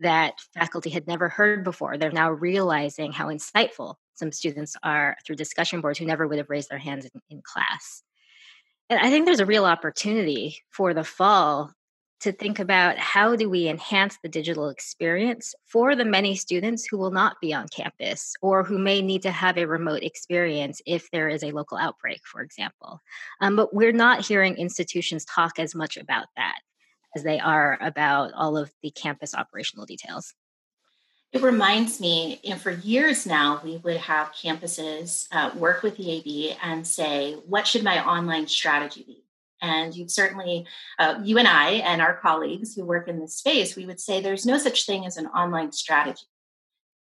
that 0.00 0.34
faculty 0.52 0.90
had 0.90 1.06
never 1.06 1.28
heard 1.28 1.64
before. 1.64 1.96
They're 1.96 2.10
now 2.10 2.30
realizing 2.30 3.12
how 3.12 3.28
insightful 3.28 3.94
some 4.14 4.32
students 4.32 4.76
are 4.82 5.16
through 5.26 5.36
discussion 5.36 5.80
boards 5.80 5.98
who 5.98 6.04
never 6.04 6.26
would 6.26 6.38
have 6.38 6.50
raised 6.50 6.70
their 6.70 6.78
hands 6.78 7.04
in, 7.04 7.20
in 7.30 7.42
class. 7.42 8.02
And 8.90 9.00
I 9.00 9.10
think 9.10 9.24
there's 9.24 9.40
a 9.40 9.46
real 9.46 9.64
opportunity 9.64 10.58
for 10.70 10.94
the 10.94 11.04
fall 11.04 11.72
to 12.24 12.32
think 12.32 12.58
about 12.58 12.96
how 12.96 13.36
do 13.36 13.50
we 13.50 13.68
enhance 13.68 14.18
the 14.22 14.30
digital 14.30 14.70
experience 14.70 15.54
for 15.66 15.94
the 15.94 16.06
many 16.06 16.34
students 16.34 16.86
who 16.86 16.96
will 16.96 17.10
not 17.10 17.38
be 17.38 17.52
on 17.52 17.68
campus 17.68 18.34
or 18.40 18.64
who 18.64 18.78
may 18.78 19.02
need 19.02 19.20
to 19.20 19.30
have 19.30 19.58
a 19.58 19.66
remote 19.66 20.02
experience 20.02 20.80
if 20.86 21.10
there 21.10 21.28
is 21.28 21.44
a 21.44 21.50
local 21.50 21.76
outbreak, 21.76 22.22
for 22.24 22.40
example. 22.40 23.02
Um, 23.42 23.56
but 23.56 23.74
we're 23.74 23.92
not 23.92 24.24
hearing 24.24 24.56
institutions 24.56 25.26
talk 25.26 25.58
as 25.58 25.74
much 25.74 25.98
about 25.98 26.28
that 26.36 26.60
as 27.14 27.24
they 27.24 27.38
are 27.38 27.76
about 27.82 28.32
all 28.32 28.56
of 28.56 28.72
the 28.82 28.90
campus 28.90 29.34
operational 29.34 29.84
details. 29.84 30.32
It 31.30 31.42
reminds 31.42 32.00
me, 32.00 32.40
know, 32.50 32.56
for 32.56 32.70
years 32.70 33.26
now, 33.26 33.60
we 33.62 33.76
would 33.76 33.98
have 33.98 34.32
campuses 34.32 35.26
uh, 35.30 35.50
work 35.56 35.82
with 35.82 35.98
the 35.98 36.04
EAB 36.04 36.56
and 36.62 36.86
say, 36.86 37.34
what 37.46 37.66
should 37.66 37.84
my 37.84 38.02
online 38.02 38.46
strategy 38.46 39.04
be? 39.06 39.23
And 39.64 39.96
you've 39.96 40.10
certainly, 40.10 40.66
uh, 40.98 41.20
you 41.22 41.38
and 41.38 41.48
I 41.48 41.70
and 41.90 42.02
our 42.02 42.18
colleagues 42.18 42.74
who 42.74 42.84
work 42.84 43.08
in 43.08 43.18
this 43.18 43.38
space, 43.38 43.74
we 43.74 43.86
would 43.86 43.98
say 43.98 44.20
there's 44.20 44.44
no 44.44 44.58
such 44.58 44.84
thing 44.84 45.06
as 45.06 45.16
an 45.16 45.26
online 45.28 45.72
strategy. 45.72 46.26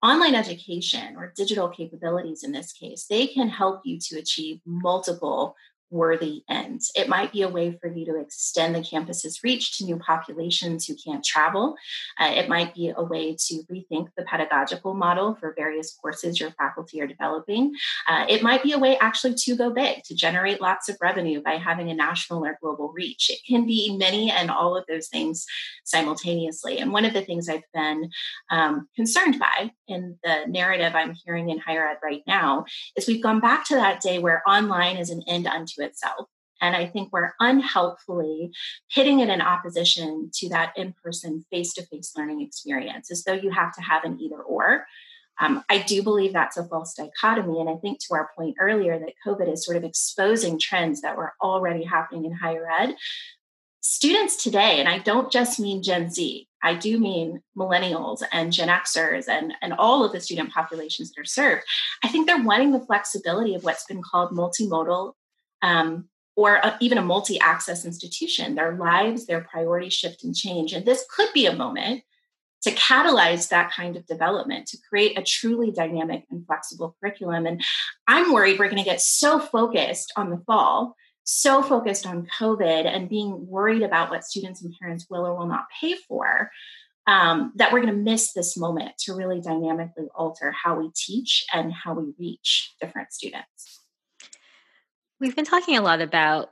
Online 0.01 0.37
education 0.37 1.17
or 1.17 1.33
digital 1.37 1.69
capabilities 1.69 2.45
in 2.45 2.53
this 2.53 2.73
case, 2.73 3.07
they 3.11 3.27
can 3.27 3.49
help 3.49 3.81
you 3.85 3.99
to 3.99 4.19
achieve 4.19 4.61
multiple 4.65 5.57
worthy 5.93 6.43
ends. 6.49 6.91
It 6.95 7.09
might 7.09 7.33
be 7.33 7.43
a 7.43 7.49
way 7.49 7.79
for 7.81 7.89
you 7.89 8.07
to 8.07 8.19
extend 8.19 8.75
the 8.75 8.83
campus's 8.83 9.41
reach 9.45 9.77
to 9.79 9.85
new 9.85 9.99
populations 9.99 10.87
who 10.87 10.95
can't 10.97 11.25
travel. 11.25 11.77
Uh, 12.19 12.33
it 12.35 12.49
might 12.49 12.75
be 12.75 12.93
a 12.97 13.03
way 13.03 13.37
to 13.49 13.63
rethink 13.71 14.09
the 14.17 14.25
pedagogical 14.25 14.95
model 14.95 15.37
for 15.39 15.55
various 15.57 15.95
courses 15.95 16.41
your 16.41 16.51
faculty 16.53 17.01
are 17.01 17.07
developing. 17.07 17.75
Uh, 18.09 18.25
it 18.29 18.43
might 18.43 18.63
be 18.63 18.73
a 18.73 18.79
way 18.79 18.97
actually 18.99 19.35
to 19.35 19.55
go 19.55 19.71
big, 19.71 20.03
to 20.05 20.15
generate 20.15 20.61
lots 20.61 20.89
of 20.89 20.97
revenue 21.01 21.43
by 21.43 21.53
having 21.53 21.91
a 21.91 21.95
national 21.95 22.45
or 22.45 22.59
global 22.63 22.93
reach. 22.95 23.31
It 23.31 23.41
can 23.47 23.67
be 23.67 23.97
many 23.97 24.31
and 24.31 24.51
all 24.51 24.77
of 24.77 24.85
those 24.89 25.09
things 25.09 25.45
simultaneously. 25.85 26.79
And 26.79 26.93
one 26.93 27.05
of 27.05 27.13
the 27.13 27.23
things 27.23 27.49
I've 27.49 27.61
been 27.75 28.11
um, 28.51 28.89
concerned 28.97 29.39
by 29.39 29.73
in 29.89 30.19
the 30.25 30.45
narrative 30.49 30.95
I'm 30.95 31.15
hearing 31.25 31.51
in 31.51 31.59
higher 31.59 31.87
ed 31.87 31.99
right 32.03 32.23
now 32.27 32.65
is 32.97 33.07
we've 33.07 33.23
gone 33.23 33.41
back 33.41 33.67
to 33.67 33.75
that 33.75 34.01
day 34.01 34.19
where 34.19 34.43
online 34.49 34.97
is 34.97 35.11
an 35.11 35.23
end 35.29 35.47
unto 35.47 35.82
itself. 35.83 36.27
And 36.61 36.77
I 36.77 36.87
think 36.87 37.13
we're 37.13 37.33
unhelpfully 37.41 38.53
pitting 38.95 39.19
it 39.19 39.29
in 39.29 39.41
opposition 39.41 40.31
to 40.35 40.49
that 40.51 40.73
in 40.77 40.95
person, 41.03 41.45
face 41.51 41.75
to 41.75 41.87
face 41.87 42.13
learning 42.17 42.41
experience, 42.41 43.11
as 43.11 43.25
though 43.25 43.33
you 43.33 43.51
have 43.51 43.75
to 43.75 43.83
have 43.83 44.05
an 44.05 44.21
either 44.21 44.41
or. 44.41 44.87
Um, 45.41 45.65
I 45.69 45.79
do 45.79 46.03
believe 46.03 46.33
that's 46.33 46.57
a 46.57 46.65
false 46.65 46.95
dichotomy. 46.95 47.61
And 47.61 47.69
I 47.69 47.75
think 47.77 47.99
to 48.01 48.15
our 48.15 48.31
point 48.37 48.57
earlier 48.61 48.99
that 48.99 49.15
COVID 49.27 49.53
is 49.53 49.65
sort 49.65 49.77
of 49.77 49.83
exposing 49.83 50.59
trends 50.59 51.01
that 51.01 51.17
were 51.17 51.33
already 51.43 51.85
happening 51.85 52.27
in 52.27 52.33
higher 52.33 52.69
ed. 52.71 52.95
Students 53.81 54.41
today, 54.41 54.79
and 54.79 54.89
I 54.89 54.99
don't 54.99 55.33
just 55.33 55.59
mean 55.59 55.83
Gen 55.83 56.11
Z, 56.11 56.47
I 56.63 56.75
do 56.75 57.01
mean 57.01 57.43
millennials 57.59 58.23
and 58.31 58.53
Gen 58.53 58.69
Xers 58.69 59.27
and, 59.27 59.55
and 59.61 59.73
all 59.73 60.05
of 60.05 60.13
the 60.13 60.21
student 60.21 60.53
populations 60.53 61.11
that 61.11 61.21
are 61.21 61.25
served. 61.25 61.65
I 62.05 62.09
think 62.09 62.29
they're 62.29 62.45
wanting 62.45 62.71
the 62.71 62.87
flexibility 62.87 63.57
of 63.57 63.65
what's 63.65 63.85
been 63.85 64.01
called 64.01 64.31
multimodal 64.31 65.15
um, 65.63 66.09
or 66.37 66.57
a, 66.57 66.77
even 66.81 66.99
a 66.99 67.03
multi 67.03 67.39
access 67.41 67.85
institution. 67.85 68.55
Their 68.55 68.77
lives, 68.77 69.27
their 69.27 69.43
priorities 69.43 69.95
shift 69.95 70.25
and 70.25 70.35
change. 70.35 70.73
And 70.73 70.85
this 70.85 71.05
could 71.15 71.29
be 71.33 71.47
a 71.47 71.57
moment 71.57 72.03
to 72.63 72.71
catalyze 72.73 73.49
that 73.49 73.73
kind 73.73 73.97
of 73.97 74.07
development, 74.07 74.67
to 74.69 74.79
create 74.89 75.19
a 75.19 75.23
truly 75.23 75.73
dynamic 75.73 76.25
and 76.31 76.47
flexible 76.47 76.97
curriculum. 77.01 77.45
And 77.45 77.63
I'm 78.07 78.33
worried 78.33 78.59
we're 78.59 78.69
going 78.69 78.83
to 78.83 78.89
get 78.89 79.01
so 79.01 79.41
focused 79.41 80.13
on 80.17 80.31
the 80.31 80.43
fall, 80.47 80.95
so 81.25 81.63
focused 81.63 82.07
on 82.07 82.29
COVID 82.39 82.87
and 82.87 83.09
being 83.09 83.47
worried 83.49 83.83
about 83.83 84.11
what 84.11 84.25
students 84.25 84.63
and 84.63 84.75
parents 84.81 85.07
will 85.11 85.27
or 85.27 85.37
will 85.37 85.47
not 85.47 85.67
pay 85.81 85.95
for. 86.09 86.51
Um, 87.09 87.53
that 87.57 87.73
we're 87.73 87.81
going 87.81 87.93
to 87.93 88.01
miss 88.01 88.33
this 88.33 88.57
moment 88.57 88.97
to 89.01 89.15
really 89.15 89.41
dynamically 89.41 90.07
alter 90.15 90.53
how 90.53 90.79
we 90.79 90.93
teach 90.95 91.45
and 91.53 91.73
how 91.73 91.95
we 91.95 92.13
reach 92.17 92.77
different 92.81 93.13
students. 93.13 93.82
We've 95.23 95.37
been 95.37 95.45
talking 95.45 95.77
a 95.77 95.83
lot 95.83 96.01
about 96.01 96.51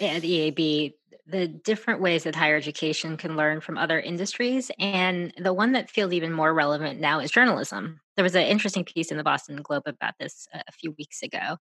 eh, 0.00 0.16
at 0.16 0.22
EAB 0.22 0.92
the 1.28 1.46
different 1.46 2.00
ways 2.00 2.24
that 2.24 2.34
higher 2.34 2.56
education 2.56 3.16
can 3.16 3.36
learn 3.36 3.60
from 3.60 3.78
other 3.78 4.00
industries. 4.00 4.72
And 4.80 5.32
the 5.38 5.52
one 5.52 5.70
that 5.72 5.88
feels 5.88 6.12
even 6.12 6.32
more 6.32 6.52
relevant 6.52 6.98
now 6.98 7.20
is 7.20 7.30
journalism. 7.30 8.00
There 8.16 8.24
was 8.24 8.34
an 8.34 8.42
interesting 8.42 8.84
piece 8.84 9.12
in 9.12 9.18
the 9.18 9.22
Boston 9.22 9.62
Globe 9.62 9.84
about 9.86 10.14
this 10.18 10.48
a 10.52 10.72
few 10.72 10.96
weeks 10.98 11.22
ago. 11.22 11.58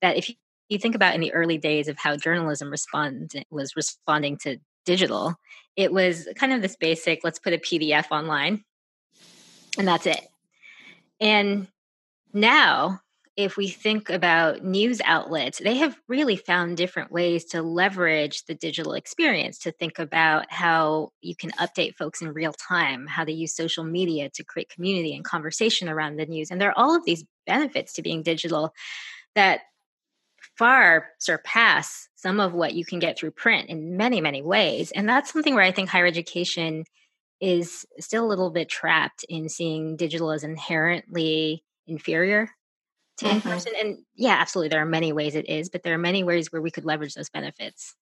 That 0.00 0.16
if 0.16 0.30
you 0.68 0.78
think 0.78 0.94
about 0.94 1.16
in 1.16 1.20
the 1.20 1.32
early 1.32 1.58
days 1.58 1.88
of 1.88 1.98
how 1.98 2.14
journalism 2.16 2.70
respond 2.70 3.32
was 3.50 3.74
responding 3.74 4.36
to 4.42 4.58
digital, 4.84 5.34
it 5.74 5.92
was 5.92 6.28
kind 6.36 6.52
of 6.52 6.62
this 6.62 6.76
basic 6.76 7.24
let's 7.24 7.40
put 7.40 7.54
a 7.54 7.58
PDF 7.58 8.12
online 8.12 8.62
and 9.76 9.88
that's 9.88 10.06
it. 10.06 10.20
And 11.18 11.66
now 12.32 13.00
if 13.38 13.56
we 13.56 13.68
think 13.68 14.10
about 14.10 14.64
news 14.64 15.00
outlets, 15.04 15.60
they 15.60 15.76
have 15.76 15.96
really 16.08 16.34
found 16.34 16.76
different 16.76 17.12
ways 17.12 17.44
to 17.44 17.62
leverage 17.62 18.44
the 18.46 18.54
digital 18.56 18.94
experience 18.94 19.58
to 19.60 19.70
think 19.70 20.00
about 20.00 20.46
how 20.50 21.10
you 21.20 21.36
can 21.36 21.52
update 21.52 21.94
folks 21.94 22.20
in 22.20 22.32
real 22.32 22.52
time, 22.52 23.06
how 23.06 23.24
they 23.24 23.30
use 23.30 23.54
social 23.54 23.84
media 23.84 24.28
to 24.30 24.42
create 24.42 24.70
community 24.70 25.14
and 25.14 25.24
conversation 25.24 25.88
around 25.88 26.16
the 26.16 26.26
news. 26.26 26.50
And 26.50 26.60
there 26.60 26.70
are 26.70 26.78
all 26.78 26.96
of 26.96 27.04
these 27.04 27.24
benefits 27.46 27.92
to 27.92 28.02
being 28.02 28.24
digital 28.24 28.72
that 29.36 29.60
far 30.56 31.06
surpass 31.20 32.08
some 32.16 32.40
of 32.40 32.52
what 32.52 32.74
you 32.74 32.84
can 32.84 32.98
get 32.98 33.16
through 33.16 33.30
print 33.30 33.68
in 33.68 33.96
many, 33.96 34.20
many 34.20 34.42
ways. 34.42 34.90
And 34.90 35.08
that's 35.08 35.32
something 35.32 35.54
where 35.54 35.62
I 35.62 35.70
think 35.70 35.90
higher 35.90 36.06
education 36.06 36.82
is 37.40 37.86
still 38.00 38.26
a 38.26 38.26
little 38.26 38.50
bit 38.50 38.68
trapped 38.68 39.24
in 39.28 39.48
seeing 39.48 39.94
digital 39.94 40.32
as 40.32 40.42
inherently 40.42 41.62
inferior 41.86 42.50
to 43.18 43.26
mm-hmm. 43.26 43.36
in 43.36 43.42
person. 43.42 43.72
And 43.80 43.98
yeah, 44.14 44.36
absolutely, 44.38 44.68
there 44.68 44.82
are 44.82 44.86
many 44.86 45.12
ways 45.12 45.34
it 45.34 45.48
is, 45.48 45.68
but 45.68 45.82
there 45.82 45.94
are 45.94 45.98
many 45.98 46.24
ways 46.24 46.52
where 46.52 46.62
we 46.62 46.70
could 46.70 46.84
leverage 46.84 47.14
those 47.14 47.30
benefits. 47.30 47.94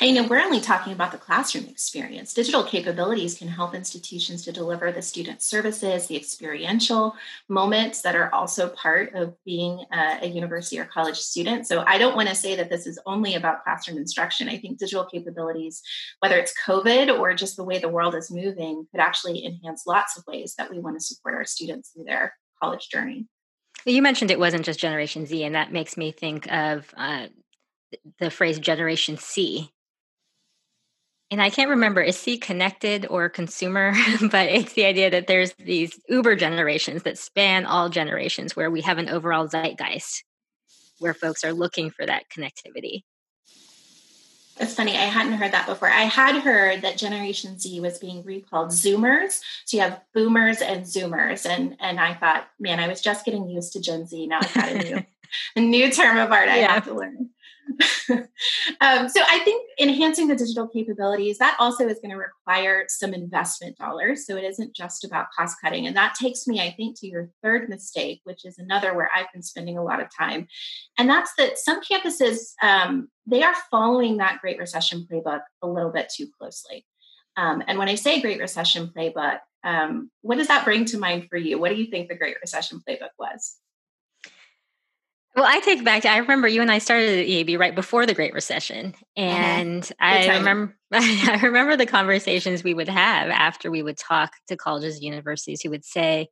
And 0.00 0.10
you 0.10 0.20
know, 0.20 0.28
we're 0.28 0.40
only 0.40 0.60
talking 0.60 0.92
about 0.92 1.12
the 1.12 1.18
classroom 1.18 1.66
experience. 1.66 2.34
Digital 2.34 2.62
capabilities 2.62 3.38
can 3.38 3.48
help 3.48 3.74
institutions 3.74 4.44
to 4.44 4.52
deliver 4.52 4.92
the 4.92 5.00
student 5.00 5.40
services, 5.40 6.06
the 6.06 6.16
experiential 6.16 7.14
moments 7.48 8.02
that 8.02 8.14
are 8.14 8.32
also 8.34 8.68
part 8.68 9.14
of 9.14 9.34
being 9.44 9.84
a, 9.90 10.18
a 10.22 10.26
university 10.26 10.78
or 10.78 10.84
college 10.84 11.16
student. 11.16 11.66
So 11.66 11.84
I 11.86 11.96
don't 11.96 12.16
want 12.16 12.28
to 12.28 12.34
say 12.34 12.54
that 12.54 12.68
this 12.68 12.86
is 12.86 12.98
only 13.06 13.34
about 13.34 13.64
classroom 13.64 13.96
instruction. 13.96 14.48
I 14.48 14.58
think 14.58 14.78
digital 14.78 15.06
capabilities, 15.06 15.82
whether 16.20 16.36
it's 16.36 16.54
COVID 16.66 17.18
or 17.18 17.32
just 17.32 17.56
the 17.56 17.64
way 17.64 17.78
the 17.78 17.88
world 17.88 18.14
is 18.14 18.30
moving, 18.30 18.86
could 18.90 19.00
actually 19.00 19.44
enhance 19.46 19.84
lots 19.86 20.18
of 20.18 20.24
ways 20.26 20.54
that 20.58 20.70
we 20.70 20.80
want 20.80 20.98
to 20.98 21.04
support 21.04 21.34
our 21.34 21.46
students 21.46 21.90
through 21.90 22.04
their 22.04 22.34
college 22.62 22.88
journey. 22.90 23.26
You 23.84 24.02
mentioned 24.02 24.30
it 24.30 24.38
wasn't 24.38 24.64
just 24.64 24.80
Generation 24.80 25.26
Z, 25.26 25.42
and 25.44 25.54
that 25.54 25.72
makes 25.72 25.96
me 25.96 26.12
think 26.12 26.50
of 26.50 26.92
uh, 26.96 27.26
the 28.18 28.30
phrase 28.30 28.58
Generation 28.58 29.16
C. 29.16 29.70
And 31.30 31.40
I 31.40 31.48
can't 31.48 31.70
remember, 31.70 32.02
is 32.02 32.18
C 32.18 32.36
connected 32.36 33.06
or 33.08 33.28
consumer? 33.28 33.94
but 34.30 34.48
it's 34.50 34.74
the 34.74 34.84
idea 34.84 35.10
that 35.10 35.26
there's 35.26 35.54
these 35.54 35.98
Uber 36.08 36.36
generations 36.36 37.04
that 37.04 37.18
span 37.18 37.64
all 37.64 37.88
generations 37.88 38.54
where 38.54 38.70
we 38.70 38.82
have 38.82 38.98
an 38.98 39.08
overall 39.08 39.48
zeitgeist 39.48 40.24
where 40.98 41.14
folks 41.14 41.42
are 41.42 41.52
looking 41.52 41.90
for 41.90 42.06
that 42.06 42.24
connectivity. 42.30 43.02
It's 44.58 44.74
funny, 44.74 44.92
I 44.92 45.06
hadn't 45.06 45.34
heard 45.34 45.52
that 45.52 45.66
before. 45.66 45.88
I 45.88 46.02
had 46.02 46.42
heard 46.42 46.82
that 46.82 46.98
Generation 46.98 47.58
Z 47.58 47.80
was 47.80 47.98
being 47.98 48.22
recalled 48.22 48.68
Zoomers. 48.68 49.40
So 49.64 49.76
you 49.76 49.82
have 49.82 50.00
boomers 50.12 50.60
and 50.60 50.84
Zoomers. 50.84 51.46
And 51.46 51.76
and 51.80 51.98
I 51.98 52.14
thought, 52.14 52.48
man, 52.60 52.78
I 52.78 52.88
was 52.88 53.00
just 53.00 53.24
getting 53.24 53.48
used 53.48 53.72
to 53.72 53.80
Gen 53.80 54.06
Z. 54.06 54.26
Now 54.26 54.40
I've 54.42 54.54
got 54.54 54.68
a 54.70 54.78
new 54.78 55.02
a 55.56 55.60
new 55.60 55.90
term 55.90 56.18
of 56.18 56.30
art 56.30 56.48
I 56.48 56.60
yeah. 56.60 56.74
have 56.74 56.84
to 56.84 56.94
learn. 56.94 57.30
um, 58.80 59.08
so 59.08 59.20
I 59.28 59.40
think 59.44 59.68
enhancing 59.80 60.28
the 60.28 60.36
digital 60.36 60.68
capabilities 60.68 61.38
that 61.38 61.56
also 61.58 61.86
is 61.88 61.98
going 62.00 62.10
to 62.10 62.16
require 62.16 62.84
some 62.88 63.14
investment 63.14 63.76
dollars. 63.78 64.26
So 64.26 64.36
it 64.36 64.44
isn't 64.44 64.74
just 64.74 65.04
about 65.04 65.26
cost 65.36 65.56
cutting, 65.62 65.86
and 65.86 65.96
that 65.96 66.14
takes 66.14 66.46
me, 66.46 66.60
I 66.60 66.70
think, 66.70 66.98
to 67.00 67.06
your 67.06 67.30
third 67.42 67.68
mistake, 67.68 68.20
which 68.24 68.44
is 68.44 68.58
another 68.58 68.94
where 68.94 69.10
I've 69.14 69.32
been 69.32 69.42
spending 69.42 69.78
a 69.78 69.84
lot 69.84 70.00
of 70.00 70.08
time, 70.16 70.48
and 70.98 71.08
that's 71.08 71.32
that 71.38 71.58
some 71.58 71.80
campuses 71.82 72.52
um, 72.62 73.08
they 73.26 73.42
are 73.42 73.54
following 73.70 74.16
that 74.16 74.40
Great 74.40 74.58
Recession 74.58 75.06
playbook 75.10 75.42
a 75.62 75.68
little 75.68 75.90
bit 75.90 76.10
too 76.14 76.26
closely. 76.38 76.86
Um, 77.36 77.62
and 77.66 77.78
when 77.78 77.88
I 77.88 77.94
say 77.94 78.20
Great 78.20 78.40
Recession 78.40 78.90
playbook, 78.94 79.38
um, 79.64 80.10
what 80.22 80.38
does 80.38 80.48
that 80.48 80.64
bring 80.64 80.84
to 80.86 80.98
mind 80.98 81.28
for 81.30 81.36
you? 81.36 81.58
What 81.58 81.70
do 81.70 81.76
you 81.76 81.86
think 81.86 82.08
the 82.08 82.16
Great 82.16 82.36
Recession 82.40 82.80
playbook 82.86 83.10
was? 83.18 83.56
Well, 85.42 85.50
I 85.52 85.58
take 85.58 85.82
back. 85.82 86.06
I 86.06 86.18
remember 86.18 86.46
you 86.46 86.62
and 86.62 86.70
I 86.70 86.78
started 86.78 87.18
at 87.18 87.26
EAB 87.26 87.58
right 87.58 87.74
before 87.74 88.06
the 88.06 88.14
Great 88.14 88.32
Recession, 88.32 88.94
uh-huh. 89.16 89.26
and 89.26 89.82
uh-huh. 89.98 90.30
I 90.30 90.38
remember 90.38 90.76
I 90.92 91.40
remember 91.42 91.76
the 91.76 91.84
conversations 91.84 92.62
we 92.62 92.74
would 92.74 92.88
have 92.88 93.28
after 93.28 93.68
we 93.68 93.82
would 93.82 93.98
talk 93.98 94.34
to 94.46 94.56
colleges 94.56 94.94
and 94.94 95.02
universities 95.02 95.60
who 95.60 95.70
would 95.70 95.84
say, 95.84 96.28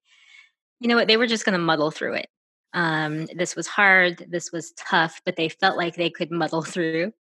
you 0.79 0.87
know 0.87 0.95
what, 0.95 1.09
they 1.09 1.17
were 1.17 1.27
just 1.27 1.45
going 1.45 1.55
to 1.55 1.59
muddle 1.59 1.91
through 1.91 2.15
it. 2.15 2.29
Um, 2.73 3.27
this 3.35 3.57
was 3.57 3.67
hard, 3.67 4.25
this 4.29 4.53
was 4.53 4.73
tough, 4.79 5.21
but 5.27 5.35
they 5.35 5.49
felt 5.49 5.77
like 5.77 5.97
they 5.97 6.11
could 6.11 6.31
muddle 6.31 6.63
through 6.63 7.13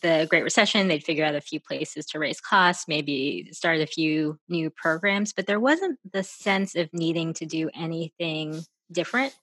the 0.00 0.26
Great 0.30 0.44
Recession. 0.44 0.88
They'd 0.88 1.04
figure 1.04 1.26
out 1.26 1.34
a 1.34 1.42
few 1.42 1.60
places 1.60 2.06
to 2.06 2.18
raise 2.18 2.40
costs, 2.40 2.88
maybe 2.88 3.50
start 3.52 3.80
a 3.80 3.86
few 3.86 4.38
new 4.48 4.70
programs, 4.70 5.34
but 5.34 5.46
there 5.46 5.60
wasn't 5.60 5.98
the 6.10 6.22
sense 6.22 6.74
of 6.74 6.88
needing 6.94 7.34
to 7.34 7.44
do 7.44 7.68
anything 7.74 8.64
different 8.90 9.36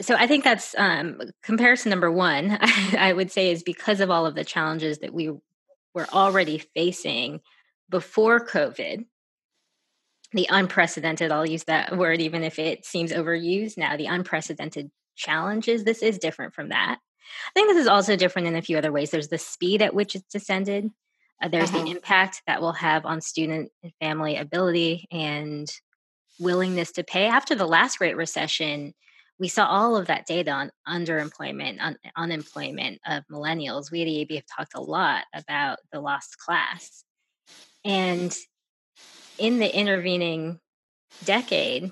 so 0.00 0.14
I 0.14 0.26
think 0.26 0.44
that's 0.44 0.74
um, 0.76 1.20
comparison 1.42 1.90
number 1.90 2.10
one. 2.10 2.58
I 2.62 3.12
would 3.12 3.30
say 3.30 3.50
is 3.50 3.62
because 3.62 4.00
of 4.00 4.10
all 4.10 4.26
of 4.26 4.34
the 4.34 4.44
challenges 4.44 4.98
that 4.98 5.12
we 5.12 5.30
were 5.94 6.06
already 6.12 6.58
facing 6.58 7.40
before 7.90 8.44
COVID, 8.44 9.04
the 10.32 10.48
unprecedented. 10.50 11.30
I'll 11.30 11.46
use 11.46 11.64
that 11.64 11.96
word 11.96 12.20
even 12.20 12.42
if 12.42 12.58
it 12.58 12.86
seems 12.86 13.12
overused 13.12 13.76
now. 13.76 13.96
The 13.96 14.06
unprecedented 14.06 14.90
challenges. 15.14 15.84
This 15.84 16.02
is 16.02 16.18
different 16.18 16.54
from 16.54 16.70
that. 16.70 16.98
I 16.98 17.50
think 17.54 17.68
this 17.68 17.78
is 17.78 17.86
also 17.86 18.16
different 18.16 18.48
in 18.48 18.56
a 18.56 18.62
few 18.62 18.78
other 18.78 18.92
ways. 18.92 19.10
There's 19.10 19.28
the 19.28 19.38
speed 19.38 19.82
at 19.82 19.94
which 19.94 20.14
it's 20.14 20.32
descended. 20.32 20.90
Uh, 21.40 21.48
there's 21.48 21.70
uh-huh. 21.70 21.84
the 21.84 21.90
impact 21.90 22.42
that 22.46 22.60
will 22.60 22.72
have 22.72 23.04
on 23.04 23.20
student 23.20 23.70
and 23.82 23.92
family 24.00 24.36
ability 24.36 25.06
and 25.10 25.70
willingness 26.38 26.92
to 26.92 27.04
pay. 27.04 27.26
After 27.26 27.54
the 27.54 27.66
last 27.66 27.98
Great 27.98 28.16
Recession, 28.16 28.94
we 29.38 29.48
saw 29.48 29.66
all 29.66 29.96
of 29.96 30.06
that 30.06 30.26
data 30.26 30.50
on 30.50 30.70
underemployment, 30.86 31.80
on 31.80 31.96
unemployment 32.16 33.00
of 33.06 33.24
millennials. 33.30 33.90
We 33.90 34.02
at 34.02 34.08
EAB 34.08 34.36
have 34.36 34.46
talked 34.46 34.74
a 34.74 34.80
lot 34.80 35.24
about 35.34 35.78
the 35.92 36.00
lost 36.00 36.38
class. 36.38 37.04
And 37.84 38.36
in 39.38 39.58
the 39.58 39.76
intervening 39.76 40.60
decade, 41.24 41.90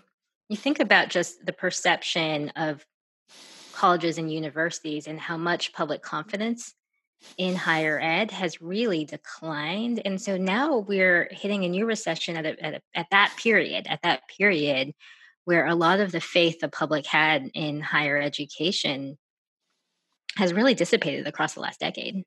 you 0.49 0.57
think 0.57 0.81
about 0.81 1.09
just 1.09 1.45
the 1.45 1.53
perception 1.53 2.51
of 2.51 2.85
colleges 3.73 4.19
and 4.19 4.33
universities 4.33 5.07
and 5.07 5.19
how 5.19 5.37
much 5.37 5.73
public 5.73 6.03
confidence 6.03 6.75
in 7.37 7.55
higher 7.55 7.99
ed 8.01 8.31
has 8.31 8.61
really 8.61 9.05
declined. 9.05 10.01
And 10.05 10.21
so 10.21 10.37
now 10.37 10.79
we're 10.79 11.29
hitting 11.31 11.65
a 11.65 11.69
new 11.69 11.87
recession 11.87 12.37
at, 12.37 12.47
a, 12.47 12.65
at, 12.65 12.75
a, 12.75 12.81
at 12.95 13.07
that 13.11 13.35
period, 13.37 13.87
at 13.89 14.03
that 14.03 14.23
period 14.29 14.93
where 15.45 15.67
a 15.67 15.75
lot 15.75 16.01
of 16.01 16.13
the 16.13 16.21
faith 16.21 16.61
the 16.61 16.69
public 16.69 17.07
had 17.07 17.51
in 17.55 17.81
higher 17.81 18.19
education 18.19 19.19
has 20.37 20.53
really 20.53 20.75
dissipated 20.75 21.27
across 21.27 21.55
the 21.55 21.61
last 21.61 21.81
decade. 21.81 22.25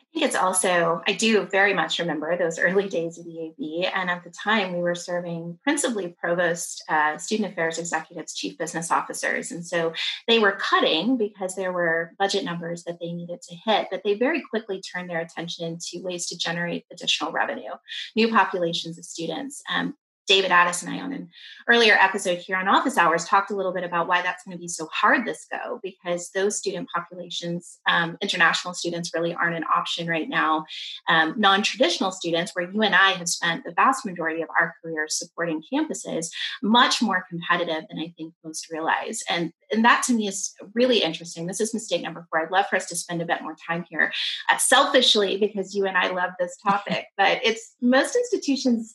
I 0.00 0.18
think 0.18 0.30
it's 0.30 0.36
also, 0.36 1.02
I 1.06 1.12
do 1.12 1.44
very 1.44 1.74
much 1.74 1.98
remember 1.98 2.38
those 2.38 2.58
early 2.58 2.88
days 2.88 3.18
of 3.18 3.26
EAB. 3.26 3.90
And 3.94 4.08
at 4.08 4.24
the 4.24 4.30
time, 4.30 4.72
we 4.72 4.78
were 4.78 4.94
serving 4.94 5.58
principally 5.62 6.16
provost, 6.18 6.82
uh, 6.88 7.18
student 7.18 7.52
affairs 7.52 7.78
executives, 7.78 8.34
chief 8.34 8.56
business 8.56 8.90
officers. 8.90 9.50
And 9.50 9.66
so 9.66 9.92
they 10.26 10.38
were 10.38 10.52
cutting 10.52 11.18
because 11.18 11.54
there 11.54 11.72
were 11.72 12.12
budget 12.18 12.44
numbers 12.44 12.84
that 12.84 12.98
they 12.98 13.12
needed 13.12 13.42
to 13.42 13.56
hit, 13.56 13.88
but 13.90 14.02
they 14.04 14.14
very 14.14 14.42
quickly 14.48 14.80
turned 14.80 15.10
their 15.10 15.20
attention 15.20 15.76
to 15.88 16.00
ways 16.00 16.26
to 16.28 16.38
generate 16.38 16.86
additional 16.90 17.30
revenue, 17.30 17.72
new 18.14 18.28
populations 18.28 18.96
of 18.96 19.04
students. 19.04 19.62
Um, 19.70 19.96
David 20.26 20.50
Attis 20.50 20.82
and 20.82 20.92
I 20.92 21.00
on 21.00 21.12
an 21.12 21.30
earlier 21.68 21.94
episode 22.00 22.38
here 22.38 22.56
on 22.56 22.68
Office 22.68 22.98
Hours 22.98 23.24
talked 23.24 23.50
a 23.50 23.56
little 23.56 23.72
bit 23.72 23.84
about 23.84 24.08
why 24.08 24.22
that's 24.22 24.44
going 24.44 24.56
to 24.56 24.60
be 24.60 24.68
so 24.68 24.86
hard 24.92 25.24
this 25.24 25.46
go 25.50 25.80
because 25.82 26.30
those 26.34 26.56
student 26.56 26.88
populations, 26.94 27.78
um, 27.88 28.16
international 28.20 28.74
students, 28.74 29.12
really 29.14 29.34
aren't 29.34 29.56
an 29.56 29.64
option 29.74 30.06
right 30.06 30.28
now. 30.28 30.64
Um, 31.08 31.34
Non 31.36 31.62
traditional 31.62 32.10
students, 32.10 32.52
where 32.54 32.70
you 32.70 32.82
and 32.82 32.94
I 32.94 33.12
have 33.12 33.28
spent 33.28 33.64
the 33.64 33.72
vast 33.72 34.04
majority 34.04 34.42
of 34.42 34.48
our 34.60 34.74
careers 34.82 35.18
supporting 35.18 35.62
campuses, 35.72 36.28
much 36.62 37.00
more 37.00 37.24
competitive 37.28 37.84
than 37.88 37.98
I 37.98 38.12
think 38.16 38.34
most 38.44 38.70
realize. 38.70 39.22
And, 39.28 39.52
and 39.70 39.84
that 39.84 40.02
to 40.06 40.14
me 40.14 40.28
is 40.28 40.54
really 40.74 41.02
interesting. 41.02 41.46
This 41.46 41.60
is 41.60 41.74
mistake 41.74 42.02
number 42.02 42.26
four. 42.30 42.42
I'd 42.42 42.50
love 42.50 42.66
for 42.68 42.76
us 42.76 42.86
to 42.86 42.96
spend 42.96 43.22
a 43.22 43.26
bit 43.26 43.42
more 43.42 43.56
time 43.66 43.84
here, 43.88 44.12
uh, 44.50 44.56
selfishly, 44.56 45.36
because 45.36 45.74
you 45.74 45.86
and 45.86 45.96
I 45.96 46.10
love 46.10 46.30
this 46.38 46.56
topic, 46.66 47.06
but 47.16 47.40
it's 47.44 47.74
most 47.80 48.16
institutions 48.16 48.94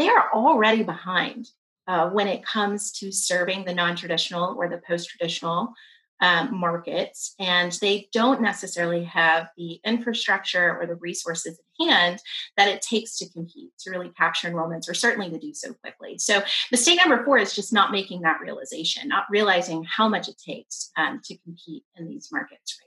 they 0.00 0.08
are 0.08 0.30
already 0.32 0.82
behind 0.82 1.46
uh, 1.86 2.08
when 2.08 2.26
it 2.26 2.44
comes 2.44 2.90
to 2.92 3.12
serving 3.12 3.64
the 3.64 3.74
non 3.74 3.96
traditional 3.96 4.54
or 4.56 4.68
the 4.68 4.80
post 4.88 5.10
traditional 5.10 5.74
um, 6.22 6.58
markets. 6.58 7.34
And 7.38 7.72
they 7.80 8.08
don't 8.12 8.40
necessarily 8.40 9.04
have 9.04 9.48
the 9.56 9.80
infrastructure 9.84 10.78
or 10.78 10.86
the 10.86 10.94
resources 10.96 11.58
at 11.58 11.86
hand 11.86 12.18
that 12.56 12.68
it 12.68 12.82
takes 12.82 13.18
to 13.18 13.28
compete, 13.30 13.72
to 13.80 13.90
really 13.90 14.10
capture 14.10 14.50
enrollments, 14.50 14.88
or 14.88 14.94
certainly 14.94 15.30
to 15.30 15.38
do 15.38 15.52
so 15.52 15.74
quickly. 15.74 16.16
So, 16.18 16.42
mistake 16.70 16.98
number 16.98 17.22
four 17.24 17.38
is 17.38 17.54
just 17.54 17.72
not 17.72 17.92
making 17.92 18.22
that 18.22 18.40
realization, 18.40 19.06
not 19.06 19.24
realizing 19.30 19.84
how 19.84 20.08
much 20.08 20.28
it 20.28 20.36
takes 20.38 20.90
um, 20.96 21.20
to 21.24 21.36
compete 21.38 21.84
in 21.96 22.08
these 22.08 22.30
markets 22.32 22.78
right 22.80 22.86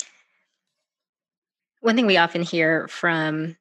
now. 0.00 0.06
One 1.80 1.96
thing 1.96 2.06
we 2.06 2.16
often 2.16 2.42
hear 2.42 2.88
from 2.88 3.56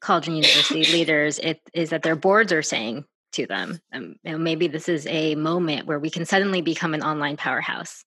college 0.00 0.28
and 0.28 0.36
university 0.36 0.84
leaders 0.92 1.38
it, 1.38 1.60
is 1.72 1.90
that 1.90 2.02
their 2.02 2.16
boards 2.16 2.52
are 2.52 2.62
saying 2.62 3.04
to 3.32 3.46
them 3.46 3.80
um, 3.92 4.16
you 4.22 4.32
know, 4.32 4.38
maybe 4.38 4.68
this 4.68 4.88
is 4.88 5.06
a 5.06 5.34
moment 5.34 5.86
where 5.86 5.98
we 5.98 6.10
can 6.10 6.24
suddenly 6.24 6.62
become 6.62 6.94
an 6.94 7.02
online 7.02 7.36
powerhouse. 7.36 8.04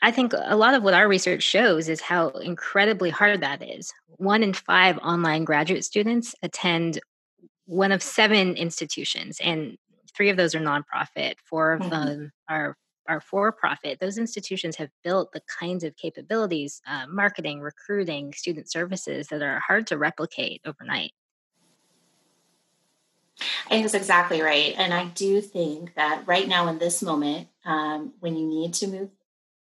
I 0.00 0.10
think 0.12 0.32
a 0.32 0.56
lot 0.56 0.74
of 0.74 0.82
what 0.82 0.94
our 0.94 1.08
research 1.08 1.42
shows 1.42 1.88
is 1.88 2.00
how 2.00 2.28
incredibly 2.28 3.10
hard 3.10 3.40
that 3.40 3.62
is. 3.62 3.92
One 4.06 4.42
in 4.42 4.52
five 4.52 4.96
online 4.98 5.44
graduate 5.44 5.84
students 5.84 6.34
attend 6.42 7.00
one 7.66 7.92
of 7.92 8.02
seven 8.02 8.54
institutions 8.54 9.38
and 9.42 9.76
three 10.14 10.30
of 10.30 10.36
those 10.36 10.54
are 10.54 10.60
nonprofit. 10.60 11.34
Four 11.44 11.72
of 11.72 11.80
mm-hmm. 11.82 11.90
them 11.90 12.32
are 12.48 12.76
are 13.08 13.20
for 13.20 13.50
profit, 13.50 13.98
those 14.00 14.18
institutions 14.18 14.76
have 14.76 14.90
built 15.02 15.32
the 15.32 15.42
kinds 15.58 15.82
of 15.82 15.96
capabilities, 15.96 16.80
uh, 16.86 17.06
marketing, 17.08 17.60
recruiting, 17.60 18.32
student 18.34 18.70
services 18.70 19.28
that 19.28 19.42
are 19.42 19.60
hard 19.60 19.86
to 19.88 19.98
replicate 19.98 20.60
overnight. 20.64 21.12
I 23.66 23.70
think 23.70 23.84
that's 23.84 23.94
exactly 23.94 24.42
right. 24.42 24.74
And 24.76 24.92
I 24.92 25.06
do 25.06 25.40
think 25.40 25.94
that 25.94 26.24
right 26.26 26.48
now, 26.48 26.68
in 26.68 26.78
this 26.78 27.02
moment, 27.02 27.48
um, 27.64 28.12
when 28.20 28.36
you 28.36 28.46
need 28.46 28.74
to 28.74 28.86
move 28.88 29.10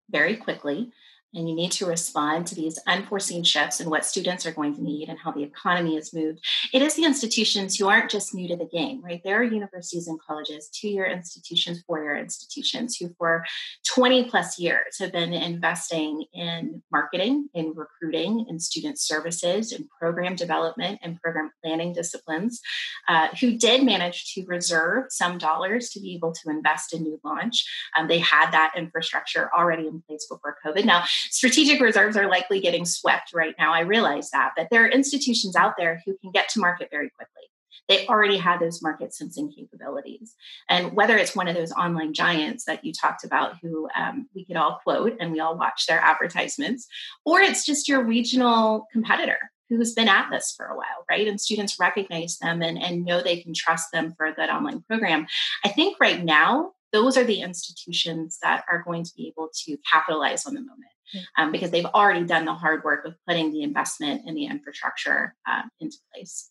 very 0.09 0.35
quickly, 0.35 0.91
and 1.33 1.49
you 1.49 1.55
need 1.55 1.71
to 1.73 1.85
respond 1.85 2.47
to 2.47 2.55
these 2.55 2.79
unforeseen 2.87 3.43
shifts 3.43 3.79
in 3.79 3.89
what 3.89 4.05
students 4.05 4.45
are 4.45 4.51
going 4.51 4.75
to 4.75 4.83
need 4.83 5.09
and 5.09 5.19
how 5.19 5.31
the 5.31 5.43
economy 5.43 5.95
has 5.95 6.13
moved. 6.13 6.39
It 6.73 6.81
is 6.81 6.95
the 6.95 7.05
institutions 7.05 7.75
who 7.75 7.87
aren't 7.87 8.11
just 8.11 8.33
new 8.33 8.47
to 8.47 8.55
the 8.55 8.65
game, 8.65 9.01
right? 9.03 9.21
There 9.23 9.39
are 9.39 9.43
universities 9.43 10.07
and 10.07 10.19
colleges, 10.21 10.69
two 10.69 10.89
year 10.89 11.05
institutions, 11.05 11.83
four 11.87 12.03
year 12.03 12.17
institutions 12.17 12.97
who, 12.97 13.13
for 13.17 13.45
20 13.87 14.29
plus 14.29 14.59
years, 14.59 14.97
have 14.99 15.11
been 15.11 15.33
investing 15.33 16.25
in 16.33 16.81
marketing, 16.91 17.49
in 17.53 17.73
recruiting, 17.75 18.45
in 18.49 18.59
student 18.59 18.99
services, 18.99 19.71
in 19.71 19.87
program 19.99 20.35
development, 20.35 20.99
and 21.01 21.21
program 21.21 21.51
planning 21.63 21.93
disciplines, 21.93 22.61
uh, 23.07 23.27
who 23.39 23.57
did 23.57 23.83
manage 23.83 24.33
to 24.33 24.45
reserve 24.45 25.05
some 25.09 25.37
dollars 25.37 25.89
to 25.89 25.99
be 25.99 26.15
able 26.15 26.31
to 26.31 26.49
invest 26.49 26.93
in 26.93 27.03
new 27.03 27.19
launch. 27.23 27.65
Um, 27.97 28.07
they 28.07 28.19
had 28.19 28.51
that 28.51 28.73
infrastructure 28.75 29.49
already 29.55 29.87
in 29.87 30.01
place 30.07 30.27
before 30.29 30.55
COVID. 30.65 30.85
Now, 30.85 31.03
strategic 31.29 31.81
reserves 31.81 32.17
are 32.17 32.29
likely 32.29 32.59
getting 32.59 32.85
swept 32.85 33.33
right 33.33 33.55
now. 33.57 33.73
I 33.73 33.81
realize 33.81 34.31
that, 34.31 34.53
but 34.55 34.67
there 34.71 34.83
are 34.83 34.89
institutions 34.89 35.55
out 35.55 35.73
there 35.77 36.01
who 36.05 36.17
can 36.17 36.31
get 36.31 36.49
to 36.49 36.59
market 36.59 36.89
very 36.91 37.09
quickly. 37.09 37.43
They 37.89 38.07
already 38.07 38.37
have 38.37 38.59
those 38.59 38.81
market 38.81 39.13
sensing 39.13 39.51
capabilities. 39.51 40.35
And 40.69 40.93
whether 40.93 41.17
it's 41.17 41.35
one 41.35 41.47
of 41.47 41.55
those 41.55 41.73
online 41.73 42.13
giants 42.13 42.65
that 42.65 42.85
you 42.85 42.93
talked 42.93 43.23
about, 43.25 43.57
who 43.61 43.89
um, 43.95 44.29
we 44.33 44.45
could 44.45 44.55
all 44.55 44.79
quote 44.83 45.17
and 45.19 45.33
we 45.33 45.39
all 45.39 45.57
watch 45.57 45.85
their 45.85 45.99
advertisements, 45.99 46.87
or 47.25 47.41
it's 47.41 47.65
just 47.65 47.89
your 47.89 48.03
regional 48.03 48.87
competitor 48.91 49.51
who's 49.69 49.93
been 49.93 50.07
at 50.07 50.29
this 50.29 50.53
for 50.55 50.67
a 50.67 50.77
while, 50.77 51.05
right? 51.09 51.27
And 51.27 51.41
students 51.41 51.79
recognize 51.79 52.37
them 52.37 52.61
and, 52.61 52.81
and 52.81 53.05
know 53.05 53.21
they 53.21 53.41
can 53.41 53.53
trust 53.53 53.91
them 53.91 54.13
for 54.15 54.25
a 54.25 54.33
good 54.33 54.49
online 54.49 54.81
program. 54.81 55.27
I 55.65 55.69
think 55.69 55.97
right 55.99 56.23
now, 56.23 56.71
those 56.91 57.17
are 57.17 57.23
the 57.23 57.41
institutions 57.41 58.37
that 58.43 58.63
are 58.71 58.83
going 58.83 59.03
to 59.03 59.11
be 59.15 59.27
able 59.27 59.49
to 59.65 59.77
capitalize 59.91 60.45
on 60.45 60.53
the 60.53 60.61
moment 60.61 60.92
um, 61.37 61.51
because 61.51 61.71
they've 61.71 61.85
already 61.85 62.25
done 62.25 62.45
the 62.45 62.53
hard 62.53 62.83
work 62.83 63.05
of 63.05 63.15
putting 63.27 63.51
the 63.51 63.63
investment 63.63 64.21
in 64.25 64.35
the 64.35 64.45
infrastructure 64.45 65.35
uh, 65.47 65.63
into 65.79 65.97
place. 66.13 66.49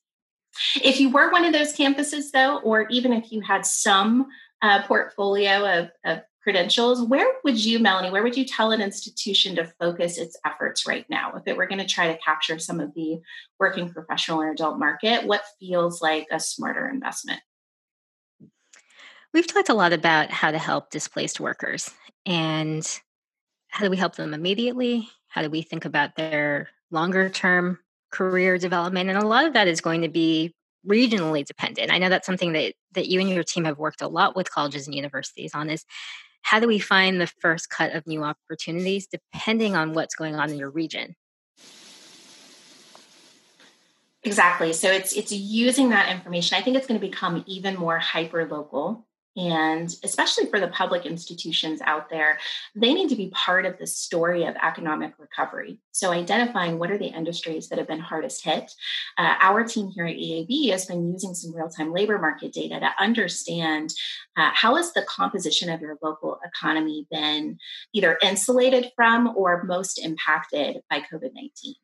If 0.83 1.01
you 1.01 1.11
were 1.11 1.31
one 1.31 1.45
of 1.45 1.53
those 1.53 1.75
campuses, 1.75 2.31
though, 2.33 2.59
or 2.59 2.87
even 2.89 3.13
if 3.13 3.33
you 3.33 3.41
had 3.41 3.65
some 3.65 4.27
uh, 4.61 4.83
portfolio 4.83 5.81
of, 5.81 5.91
of 6.05 6.23
credentials, 6.43 7.03
where 7.03 7.27
would 7.45 7.63
you, 7.63 7.79
Melanie, 7.79 8.11
where 8.11 8.23
would 8.23 8.37
you 8.37 8.45
tell 8.45 8.73
an 8.73 8.83
institution 8.83 9.57
to 9.57 9.65
focus 9.81 10.19
its 10.19 10.37
efforts 10.45 10.87
right 10.87 11.07
now? 11.09 11.33
If 11.37 11.45
it 11.47 11.57
were 11.57 11.67
going 11.67 11.79
to 11.79 11.87
try 11.87 12.13
to 12.13 12.19
capture 12.19 12.59
some 12.59 12.81
of 12.81 12.93
the 12.95 13.21
working 13.59 13.91
professional 13.91 14.43
or 14.43 14.51
adult 14.51 14.79
market, 14.79 15.27
what 15.27 15.43
feels 15.61 16.03
like 16.03 16.27
a 16.31 16.41
smarter 16.41 16.89
investment? 16.89 17.41
We've 19.33 19.47
talked 19.47 19.71
a 19.71 19.75
lot 19.75 19.93
about 19.93 20.31
how 20.31 20.51
to 20.51 20.59
help 20.59 20.91
displaced 20.91 21.41
workers 21.41 21.91
and 22.27 22.87
how 23.73 23.85
do 23.85 23.91
we 23.91 23.97
help 23.97 24.15
them 24.17 24.35
immediately? 24.35 25.09
How 25.29 25.41
do 25.41 25.49
we 25.49 25.63
think 25.63 25.87
about 25.87 26.15
their 26.15 26.69
longer 26.91 27.31
term 27.31 27.79
career 28.11 28.59
development? 28.59 29.09
And 29.09 29.19
a 29.19 29.27
lot 29.27 29.47
of 29.47 29.55
that 29.55 29.67
is 29.67 29.81
going 29.81 30.03
to 30.03 30.11
be 30.11 30.55
regionally 30.87 31.45
dependent. 31.45 31.91
I 31.91 31.97
know 31.97 32.11
that's 32.11 32.27
something 32.27 32.53
that 32.53 32.75
that 32.93 33.09
you 33.09 33.19
and 33.19 33.31
your 33.31 33.43
team 33.43 33.65
have 33.65 33.79
worked 33.79 34.03
a 34.03 34.09
lot 34.09 34.37
with 34.37 34.51
colleges 34.51 34.87
and 34.87 34.95
universities 34.95 35.53
on 35.55 35.71
is 35.71 35.87
how 36.43 36.61
do 36.61 36.69
we 36.69 36.79
find 36.79 37.19
the 37.19 37.27
first 37.27 37.71
cut 37.71 37.95
of 37.95 38.07
new 38.07 38.23
opportunities 38.23 39.07
depending 39.07 39.75
on 39.75 39.95
what's 39.95 40.15
going 40.15 40.35
on 40.35 40.51
in 40.51 40.59
your 40.59 40.71
region? 40.71 41.17
Exactly. 44.23 44.75
So 44.75 44.91
it's 44.91 45.15
it's 45.15 45.33
using 45.33 45.89
that 45.89 46.11
information. 46.11 46.59
I 46.59 46.61
think 46.61 46.77
it's 46.77 46.87
going 46.87 47.01
to 47.01 47.07
become 47.07 47.43
even 47.47 47.77
more 47.77 47.99
hyper 47.99 48.47
local 48.47 49.07
and 49.37 49.95
especially 50.05 50.47
for 50.47 50.61
the 50.61 50.69
public 50.69 51.07
institutions 51.07 51.81
out 51.83 52.11
there, 52.11 52.39
they 52.75 52.93
need 52.93 53.09
to 53.09 53.17
be 53.17 53.31
part 53.31 53.65
of 53.65 53.79
the 53.79 53.87
story 53.87 54.45
of 54.45 54.55
economic 54.63 55.15
recovery. 55.19 55.79
So, 55.93 56.11
identifying 56.11 56.79
what 56.79 56.91
are 56.91 56.99
the 56.99 57.07
industries 57.07 57.69
that 57.69 57.79
have 57.79 57.89
been 57.89 58.01
hardest 58.01 58.45
hit. 58.45 58.73
Uh, 59.17 59.35
our 59.41 59.65
team 59.65 59.91
here 59.91 60.07
at 60.07 60.17
EAB 60.17 60.71
has 60.71 60.87
been 60.87 61.13
using 61.13 61.35
some 61.35 61.55
real 61.55 61.69
time 61.69 61.93
labor 61.93 62.19
market 62.19 62.53
data 62.53 62.81
to 62.81 62.91
understand 62.99 63.95
uh, 64.37 64.51
how 64.55 64.77
has 64.77 64.93
the 64.93 65.03
composition 65.03 65.71
of 65.71 65.81
your 65.81 65.99
local 66.03 66.39
economy 66.45 67.07
been 67.11 67.59
either 67.93 68.19
insulated 68.23 68.91
from 68.95 69.33
or 69.37 69.65
most 69.65 69.99
impacted 69.99 70.83
by 70.91 71.01
COVID 71.01 71.31
19. 71.35 71.75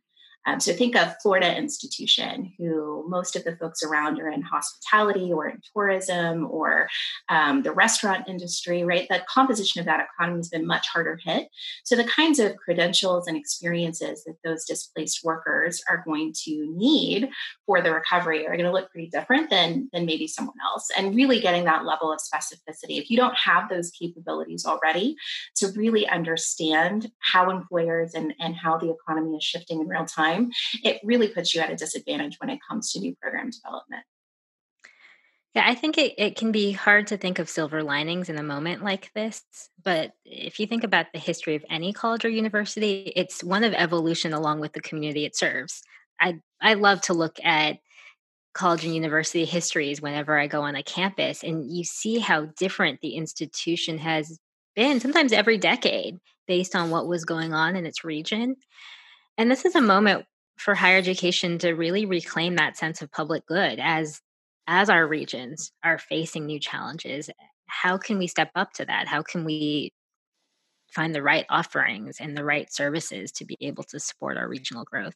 Um, 0.46 0.60
so 0.60 0.72
think 0.72 0.96
of 0.96 1.14
Florida 1.22 1.54
Institution, 1.56 2.52
who 2.58 3.04
most 3.08 3.36
of 3.36 3.44
the 3.44 3.56
folks 3.56 3.82
around 3.82 4.18
are 4.18 4.30
in 4.30 4.42
hospitality 4.42 5.32
or 5.32 5.48
in 5.48 5.60
tourism 5.74 6.46
or 6.50 6.88
um, 7.28 7.62
the 7.62 7.72
restaurant 7.72 8.28
industry, 8.28 8.84
right? 8.84 9.06
The 9.10 9.22
composition 9.28 9.80
of 9.80 9.86
that 9.86 10.06
economy 10.06 10.38
has 10.38 10.48
been 10.48 10.66
much 10.66 10.86
harder 10.88 11.18
hit. 11.22 11.48
So 11.84 11.96
the 11.96 12.04
kinds 12.04 12.38
of 12.38 12.56
credentials 12.56 13.26
and 13.26 13.36
experiences 13.36 14.24
that 14.24 14.36
those 14.44 14.64
displaced 14.64 15.22
workers 15.22 15.82
are 15.88 16.02
going 16.06 16.32
to 16.44 16.72
need 16.74 17.28
for 17.66 17.82
the 17.82 17.92
recovery 17.92 18.46
are 18.46 18.56
going 18.56 18.64
to 18.64 18.72
look 18.72 18.90
pretty 18.90 19.08
different 19.08 19.50
than, 19.50 19.90
than 19.92 20.06
maybe 20.06 20.26
someone 20.26 20.56
else. 20.64 20.88
And 20.96 21.14
really 21.14 21.40
getting 21.40 21.64
that 21.64 21.84
level 21.84 22.12
of 22.12 22.20
specificity. 22.20 22.98
If 22.98 23.10
you 23.10 23.16
don't 23.16 23.36
have 23.36 23.68
those 23.68 23.90
capabilities 23.90 24.64
already 24.64 25.16
to 25.56 25.68
really 25.76 26.08
understand 26.08 27.10
how 27.18 27.50
employers 27.50 28.14
and, 28.14 28.34
and 28.38 28.56
how 28.56 28.78
the 28.78 28.90
economy 28.90 29.36
is 29.36 29.44
shifting 29.44 29.80
in 29.80 29.88
real 29.88 30.06
time, 30.06 30.27
time, 30.28 30.50
it 30.84 31.00
really 31.04 31.28
puts 31.28 31.54
you 31.54 31.60
at 31.60 31.70
a 31.70 31.76
disadvantage 31.76 32.36
when 32.40 32.50
it 32.50 32.60
comes 32.68 32.92
to 32.92 33.00
new 33.00 33.14
program 33.20 33.50
development. 33.50 34.04
Yeah, 35.54 35.64
I 35.66 35.74
think 35.74 35.96
it, 35.98 36.14
it 36.18 36.36
can 36.36 36.52
be 36.52 36.72
hard 36.72 37.06
to 37.08 37.16
think 37.16 37.38
of 37.38 37.48
silver 37.48 37.82
linings 37.82 38.28
in 38.28 38.38
a 38.38 38.42
moment 38.42 38.84
like 38.84 39.10
this. 39.14 39.42
But 39.82 40.12
if 40.24 40.60
you 40.60 40.66
think 40.66 40.84
about 40.84 41.06
the 41.12 41.18
history 41.18 41.56
of 41.56 41.64
any 41.70 41.92
college 41.92 42.24
or 42.24 42.28
university, 42.28 43.12
it's 43.16 43.42
one 43.42 43.64
of 43.64 43.72
evolution 43.72 44.32
along 44.32 44.60
with 44.60 44.72
the 44.72 44.80
community 44.80 45.24
it 45.24 45.36
serves. 45.36 45.82
I, 46.20 46.40
I 46.60 46.74
love 46.74 47.00
to 47.02 47.14
look 47.14 47.38
at 47.42 47.78
college 48.52 48.84
and 48.84 48.94
university 48.94 49.44
histories 49.44 50.02
whenever 50.02 50.38
I 50.38 50.48
go 50.48 50.62
on 50.62 50.74
a 50.74 50.82
campus, 50.82 51.42
and 51.42 51.70
you 51.70 51.84
see 51.84 52.18
how 52.18 52.46
different 52.58 53.00
the 53.00 53.14
institution 53.14 53.98
has 53.98 54.38
been, 54.74 55.00
sometimes 55.00 55.32
every 55.32 55.58
decade, 55.58 56.18
based 56.46 56.74
on 56.74 56.90
what 56.90 57.06
was 57.06 57.24
going 57.24 57.54
on 57.54 57.76
in 57.76 57.86
its 57.86 58.04
region. 58.04 58.56
And 59.38 59.48
this 59.48 59.64
is 59.64 59.76
a 59.76 59.80
moment 59.80 60.26
for 60.56 60.74
higher 60.74 60.98
education 60.98 61.58
to 61.58 61.70
really 61.70 62.04
reclaim 62.04 62.56
that 62.56 62.76
sense 62.76 63.00
of 63.00 63.12
public 63.12 63.46
good 63.46 63.78
as 63.80 64.20
as 64.66 64.90
our 64.90 65.06
regions 65.06 65.72
are 65.82 65.96
facing 65.96 66.44
new 66.44 66.58
challenges. 66.58 67.30
How 67.66 67.96
can 67.96 68.18
we 68.18 68.26
step 68.26 68.50
up 68.54 68.72
to 68.74 68.84
that? 68.84 69.06
How 69.06 69.22
can 69.22 69.44
we 69.44 69.92
find 70.90 71.14
the 71.14 71.22
right 71.22 71.46
offerings 71.48 72.16
and 72.20 72.36
the 72.36 72.44
right 72.44 72.70
services 72.70 73.30
to 73.32 73.46
be 73.46 73.56
able 73.60 73.84
to 73.84 74.00
support 74.00 74.36
our 74.36 74.48
regional 74.48 74.84
growth? 74.84 75.14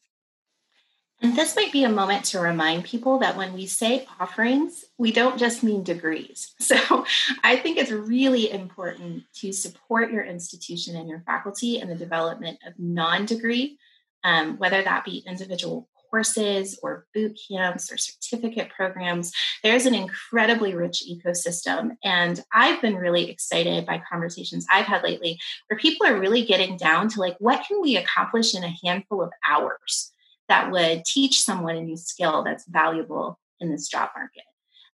And 1.21 1.37
this 1.37 1.55
might 1.55 1.71
be 1.71 1.83
a 1.83 1.89
moment 1.89 2.25
to 2.25 2.39
remind 2.39 2.83
people 2.85 3.19
that 3.19 3.37
when 3.37 3.53
we 3.53 3.67
say 3.67 4.07
offerings, 4.19 4.85
we 4.97 5.11
don't 5.11 5.37
just 5.37 5.63
mean 5.63 5.83
degrees. 5.83 6.55
So 6.59 7.05
I 7.43 7.57
think 7.57 7.77
it's 7.77 7.91
really 7.91 8.49
important 8.49 9.23
to 9.35 9.51
support 9.51 10.11
your 10.11 10.23
institution 10.23 10.95
and 10.95 11.07
your 11.09 11.21
faculty 11.25 11.79
in 11.79 11.89
the 11.89 11.95
development 11.95 12.59
of 12.65 12.73
non 12.79 13.25
degree 13.25 13.77
um, 14.23 14.57
whether 14.57 14.81
that 14.81 15.05
be 15.05 15.23
individual 15.27 15.89
courses 16.13 16.79
or 16.83 17.07
boot 17.11 17.39
camps 17.49 17.91
or 17.91 17.97
certificate 17.97 18.69
programs. 18.69 19.31
There's 19.63 19.87
an 19.87 19.95
incredibly 19.95 20.75
rich 20.75 21.03
ecosystem. 21.09 21.97
And 22.03 22.39
I've 22.53 22.79
been 22.83 22.97
really 22.97 23.31
excited 23.31 23.87
by 23.87 24.03
conversations 24.07 24.67
I've 24.71 24.85
had 24.85 25.01
lately 25.01 25.39
where 25.67 25.79
people 25.79 26.05
are 26.05 26.19
really 26.19 26.45
getting 26.45 26.77
down 26.77 27.09
to 27.09 27.19
like, 27.19 27.35
what 27.39 27.65
can 27.67 27.81
we 27.81 27.97
accomplish 27.97 28.53
in 28.53 28.63
a 28.63 28.75
handful 28.85 29.23
of 29.23 29.31
hours 29.49 30.11
that 30.49 30.71
would 30.71 31.03
teach 31.03 31.41
someone 31.41 31.77
a 31.77 31.81
new 31.81 31.97
skill 31.97 32.43
that's 32.43 32.67
valuable 32.67 33.39
in 33.59 33.71
this 33.71 33.87
job 33.87 34.11
market? 34.15 34.43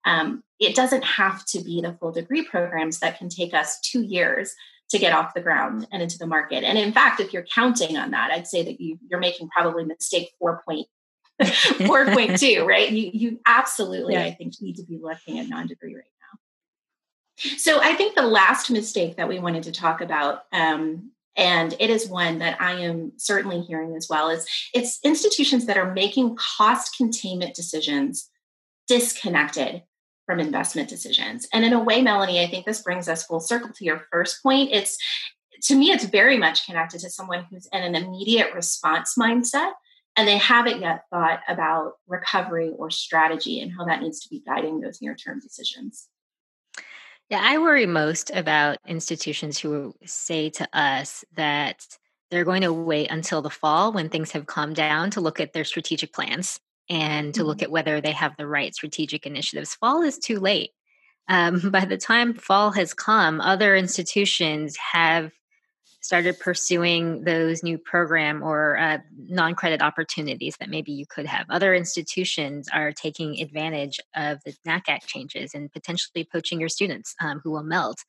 Um, 0.05 0.41
it 0.57 0.73
doesn't 0.73 1.03
have 1.03 1.45
to 1.47 1.61
be 1.61 1.81
the 1.81 1.97
full 1.99 2.13
degree 2.13 2.45
programs 2.45 2.99
that 2.99 3.17
can 3.17 3.27
take 3.27 3.53
us 3.53 3.81
two 3.81 4.03
years 4.03 4.55
to 4.89 4.97
get 4.97 5.13
off 5.13 5.33
the 5.33 5.41
ground 5.41 5.87
and 5.91 6.01
into 6.01 6.17
the 6.17 6.25
market. 6.25 6.63
And 6.63 6.77
in 6.77 6.91
fact, 6.91 7.19
if 7.19 7.31
you're 7.31 7.45
counting 7.53 7.97
on 7.97 8.11
that, 8.11 8.31
I'd 8.31 8.47
say 8.47 8.63
that 8.63 8.81
you, 8.81 8.97
you're 9.07 9.19
making 9.19 9.49
probably 9.49 9.85
mistake 9.85 10.31
4.4.2, 10.41 10.85
4.2, 11.41 12.65
right? 12.67 12.89
You, 12.91 13.11
you 13.13 13.39
absolutely, 13.45 14.15
yeah. 14.15 14.23
I 14.23 14.31
think, 14.31 14.55
need 14.61 14.77
to 14.77 14.83
be 14.83 14.99
looking 15.01 15.39
at 15.39 15.47
non-degree 15.47 15.95
right 15.95 16.03
now. 16.03 17.49
So 17.57 17.79
I 17.81 17.93
think 17.93 18.15
the 18.15 18.23
last 18.23 18.71
mistake 18.71 19.17
that 19.17 19.29
we 19.29 19.39
wanted 19.39 19.63
to 19.63 19.71
talk 19.71 20.01
about, 20.01 20.43
um, 20.51 21.11
and 21.37 21.73
it 21.79 21.89
is 21.89 22.09
one 22.09 22.39
that 22.39 22.59
I 22.59 22.81
am 22.81 23.13
certainly 23.17 23.61
hearing 23.61 23.95
as 23.95 24.07
well, 24.09 24.29
is 24.29 24.45
it's 24.73 24.99
institutions 25.03 25.67
that 25.67 25.77
are 25.77 25.93
making 25.93 26.35
cost 26.35 26.97
containment 26.97 27.55
decisions 27.55 28.29
disconnected 28.87 29.83
from 30.29 30.39
investment 30.39 30.87
decisions. 30.87 31.47
And 31.51 31.65
in 31.65 31.73
a 31.73 31.83
way, 31.83 32.03
Melanie, 32.03 32.39
I 32.39 32.45
think 32.45 32.63
this 32.63 32.83
brings 32.83 33.09
us 33.09 33.25
full 33.25 33.39
circle 33.39 33.71
to 33.73 33.83
your 33.83 34.05
first 34.11 34.43
point. 34.43 34.69
It's 34.71 34.95
to 35.63 35.75
me, 35.75 35.89
it's 35.89 36.03
very 36.03 36.37
much 36.37 36.67
connected 36.67 36.99
to 36.99 37.09
someone 37.09 37.47
who's 37.49 37.67
in 37.73 37.81
an 37.81 37.95
immediate 37.95 38.53
response 38.53 39.15
mindset 39.17 39.71
and 40.15 40.27
they 40.27 40.37
haven't 40.37 40.81
yet 40.81 41.05
thought 41.09 41.39
about 41.47 41.93
recovery 42.07 42.71
or 42.77 42.91
strategy 42.91 43.59
and 43.59 43.71
how 43.75 43.85
that 43.85 44.03
needs 44.03 44.19
to 44.19 44.29
be 44.29 44.43
guiding 44.45 44.81
those 44.81 45.01
near 45.01 45.15
term 45.15 45.39
decisions. 45.39 46.07
Yeah, 47.31 47.41
I 47.41 47.57
worry 47.57 47.87
most 47.87 48.29
about 48.29 48.77
institutions 48.85 49.57
who 49.57 49.95
say 50.05 50.51
to 50.51 50.69
us 50.77 51.25
that 51.33 51.87
they're 52.29 52.45
going 52.45 52.61
to 52.61 52.71
wait 52.71 53.09
until 53.09 53.41
the 53.41 53.49
fall 53.49 53.91
when 53.93 54.09
things 54.09 54.29
have 54.33 54.45
calmed 54.45 54.75
down 54.75 55.09
to 55.09 55.21
look 55.21 55.39
at 55.39 55.53
their 55.53 55.65
strategic 55.65 56.13
plans 56.13 56.59
and 56.89 57.33
to 57.35 57.43
look 57.43 57.57
mm-hmm. 57.57 57.65
at 57.65 57.71
whether 57.71 58.01
they 58.01 58.11
have 58.11 58.35
the 58.37 58.47
right 58.47 58.73
strategic 58.73 59.25
initiatives. 59.25 59.75
Fall 59.75 60.01
is 60.01 60.17
too 60.17 60.39
late. 60.39 60.71
Um, 61.27 61.59
by 61.71 61.85
the 61.85 61.97
time 61.97 62.33
fall 62.33 62.71
has 62.71 62.93
come, 62.93 63.39
other 63.41 63.75
institutions 63.75 64.75
have 64.77 65.31
started 66.01 66.39
pursuing 66.39 67.23
those 67.23 67.61
new 67.61 67.77
program 67.77 68.41
or 68.41 68.77
uh, 68.77 68.99
non-credit 69.27 69.81
opportunities 69.81 70.55
that 70.59 70.69
maybe 70.69 70.91
you 70.91 71.05
could 71.05 71.25
have. 71.25 71.45
Other 71.49 71.73
institutions 71.73 72.69
are 72.73 72.91
taking 72.91 73.39
advantage 73.41 73.99
of 74.15 74.39
the 74.45 74.53
NACAC 74.65 75.05
changes 75.05 75.53
and 75.53 75.71
potentially 75.71 76.27
poaching 76.31 76.59
your 76.59 76.69
students 76.69 77.15
um, 77.21 77.41
who 77.43 77.51
will 77.51 77.63
melt. 77.63 78.03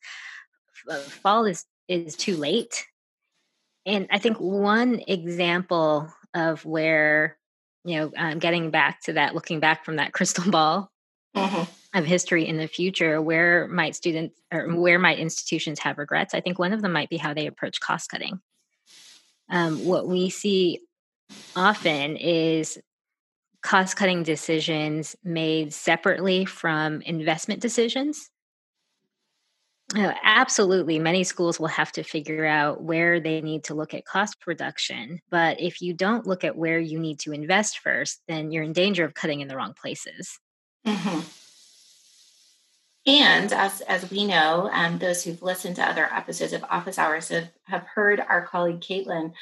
Fall 1.21 1.45
is 1.45 1.65
is 1.87 2.15
too 2.15 2.37
late, 2.37 2.87
and 3.85 4.07
I 4.09 4.17
think 4.17 4.37
one 4.37 5.01
example 5.07 6.11
of 6.33 6.65
where 6.65 7.37
you 7.83 7.97
know, 7.97 8.11
um, 8.17 8.39
getting 8.39 8.71
back 8.71 9.01
to 9.03 9.13
that, 9.13 9.35
looking 9.35 9.59
back 9.59 9.85
from 9.85 9.97
that 9.97 10.13
crystal 10.13 10.49
ball 10.49 10.91
mm-hmm. 11.35 11.97
of 11.97 12.05
history 12.05 12.47
in 12.47 12.57
the 12.57 12.67
future, 12.67 13.21
where 13.21 13.67
might 13.67 13.95
students 13.95 14.39
or 14.51 14.67
where 14.75 14.99
might 14.99 15.19
institutions 15.19 15.79
have 15.79 15.97
regrets? 15.97 16.33
I 16.33 16.41
think 16.41 16.59
one 16.59 16.73
of 16.73 16.81
them 16.81 16.93
might 16.93 17.09
be 17.09 17.17
how 17.17 17.33
they 17.33 17.47
approach 17.47 17.79
cost 17.79 18.09
cutting. 18.09 18.39
Um, 19.49 19.85
what 19.85 20.07
we 20.07 20.29
see 20.29 20.79
often 21.55 22.15
is 22.15 22.79
cost 23.61 23.95
cutting 23.95 24.23
decisions 24.23 25.15
made 25.23 25.73
separately 25.73 26.45
from 26.45 27.01
investment 27.01 27.61
decisions. 27.61 28.30
Oh, 29.95 30.13
absolutely. 30.23 30.99
Many 30.99 31.23
schools 31.23 31.59
will 31.59 31.67
have 31.67 31.91
to 31.93 32.03
figure 32.03 32.45
out 32.45 32.81
where 32.81 33.19
they 33.19 33.41
need 33.41 33.65
to 33.65 33.73
look 33.73 33.93
at 33.93 34.05
cost 34.05 34.37
reduction. 34.47 35.19
But 35.29 35.59
if 35.59 35.81
you 35.81 35.93
don't 35.93 36.25
look 36.25 36.43
at 36.43 36.55
where 36.55 36.79
you 36.79 36.97
need 36.97 37.19
to 37.19 37.33
invest 37.33 37.79
first, 37.79 38.21
then 38.27 38.51
you're 38.51 38.63
in 38.63 38.73
danger 38.73 39.03
of 39.03 39.13
cutting 39.13 39.41
in 39.41 39.47
the 39.47 39.55
wrong 39.55 39.73
places. 39.73 40.39
Mm-hmm. 40.87 41.19
And 43.07 43.51
as, 43.51 43.81
as 43.81 44.09
we 44.11 44.25
know, 44.25 44.69
um, 44.71 44.99
those 44.99 45.23
who've 45.23 45.41
listened 45.41 45.75
to 45.77 45.85
other 45.85 46.05
episodes 46.05 46.53
of 46.53 46.63
Office 46.69 46.99
Hours 46.99 47.29
have, 47.29 47.49
have 47.65 47.85
heard 47.95 48.19
our 48.19 48.45
colleague 48.45 48.79
Caitlin 48.79 49.33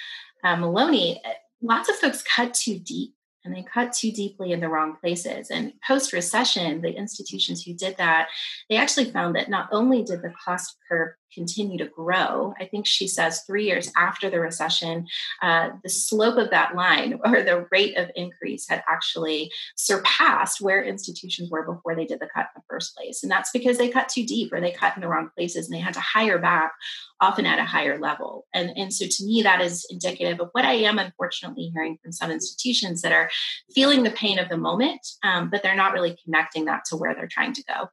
uh, 0.43 0.55
Maloney, 0.55 1.21
uh, 1.25 1.31
lots 1.62 1.89
of 1.89 1.95
folks 1.95 2.23
cut 2.23 2.53
too 2.53 2.79
deep 2.79 3.13
and 3.49 3.57
they 3.57 3.67
cut 3.67 3.93
too 3.93 4.12
deeply 4.12 4.51
in 4.51 4.59
the 4.59 4.69
wrong 4.69 4.95
places. 5.01 5.49
And 5.49 5.73
post 5.85 6.13
recession, 6.13 6.81
the 6.81 6.95
institutions 6.95 7.63
who 7.63 7.73
did 7.73 7.97
that, 7.97 8.27
they 8.69 8.77
actually 8.77 9.05
found 9.05 9.35
that 9.35 9.49
not 9.49 9.69
only 9.71 10.03
did 10.03 10.21
the 10.21 10.33
cost 10.45 10.77
curve 10.88 11.13
continue 11.33 11.77
to 11.77 11.85
grow, 11.85 12.53
I 12.59 12.65
think 12.65 12.85
she 12.85 13.07
says 13.07 13.41
three 13.41 13.65
years 13.65 13.91
after 13.97 14.29
the 14.29 14.39
recession, 14.39 15.07
uh, 15.41 15.69
the 15.83 15.89
slope 15.89 16.37
of 16.37 16.49
that 16.51 16.75
line 16.75 17.19
or 17.25 17.43
the 17.43 17.67
rate 17.71 17.97
of 17.97 18.11
increase 18.15 18.67
had 18.67 18.83
actually 18.89 19.51
surpassed 19.75 20.61
where 20.61 20.83
institutions 20.83 21.49
were 21.49 21.63
before 21.63 21.95
they 21.95 22.05
did 22.05 22.19
the 22.19 22.29
cut 22.33 22.47
in 22.55 22.61
the 22.61 22.63
first 22.69 22.95
place. 22.95 23.23
And 23.23 23.31
that's 23.31 23.51
because 23.51 23.77
they 23.77 23.89
cut 23.89 24.09
too 24.09 24.25
deep 24.25 24.53
or 24.53 24.61
they 24.61 24.71
cut 24.71 24.95
in 24.95 25.01
the 25.01 25.07
wrong 25.07 25.29
places 25.35 25.67
and 25.67 25.75
they 25.75 25.81
had 25.81 25.93
to 25.93 25.99
hire 25.99 26.39
back 26.39 26.73
often 27.21 27.45
at 27.45 27.59
a 27.59 27.65
higher 27.65 27.99
level. 27.99 28.47
And, 28.53 28.71
and 28.77 28.93
so 28.93 29.05
to 29.05 29.25
me, 29.25 29.41
that 29.43 29.61
is 29.61 29.85
indicative 29.89 30.39
of 30.39 30.49
what 30.53 30.65
I 30.65 30.73
am 30.73 30.99
unfortunately 30.99 31.71
hearing 31.73 31.97
from 32.01 32.11
some 32.11 32.31
institutions 32.31 33.01
that 33.01 33.11
are 33.11 33.29
feeling 33.73 34.03
the 34.03 34.11
pain 34.11 34.39
of 34.39 34.49
the 34.49 34.57
moment, 34.57 35.05
um, 35.23 35.49
but 35.49 35.61
they're 35.61 35.75
not 35.75 35.93
really 35.93 36.17
connecting 36.23 36.65
that 36.65 36.85
to 36.85 36.95
where 36.95 37.13
they're 37.13 37.27
trying 37.27 37.53
to 37.53 37.63
go. 37.63 37.89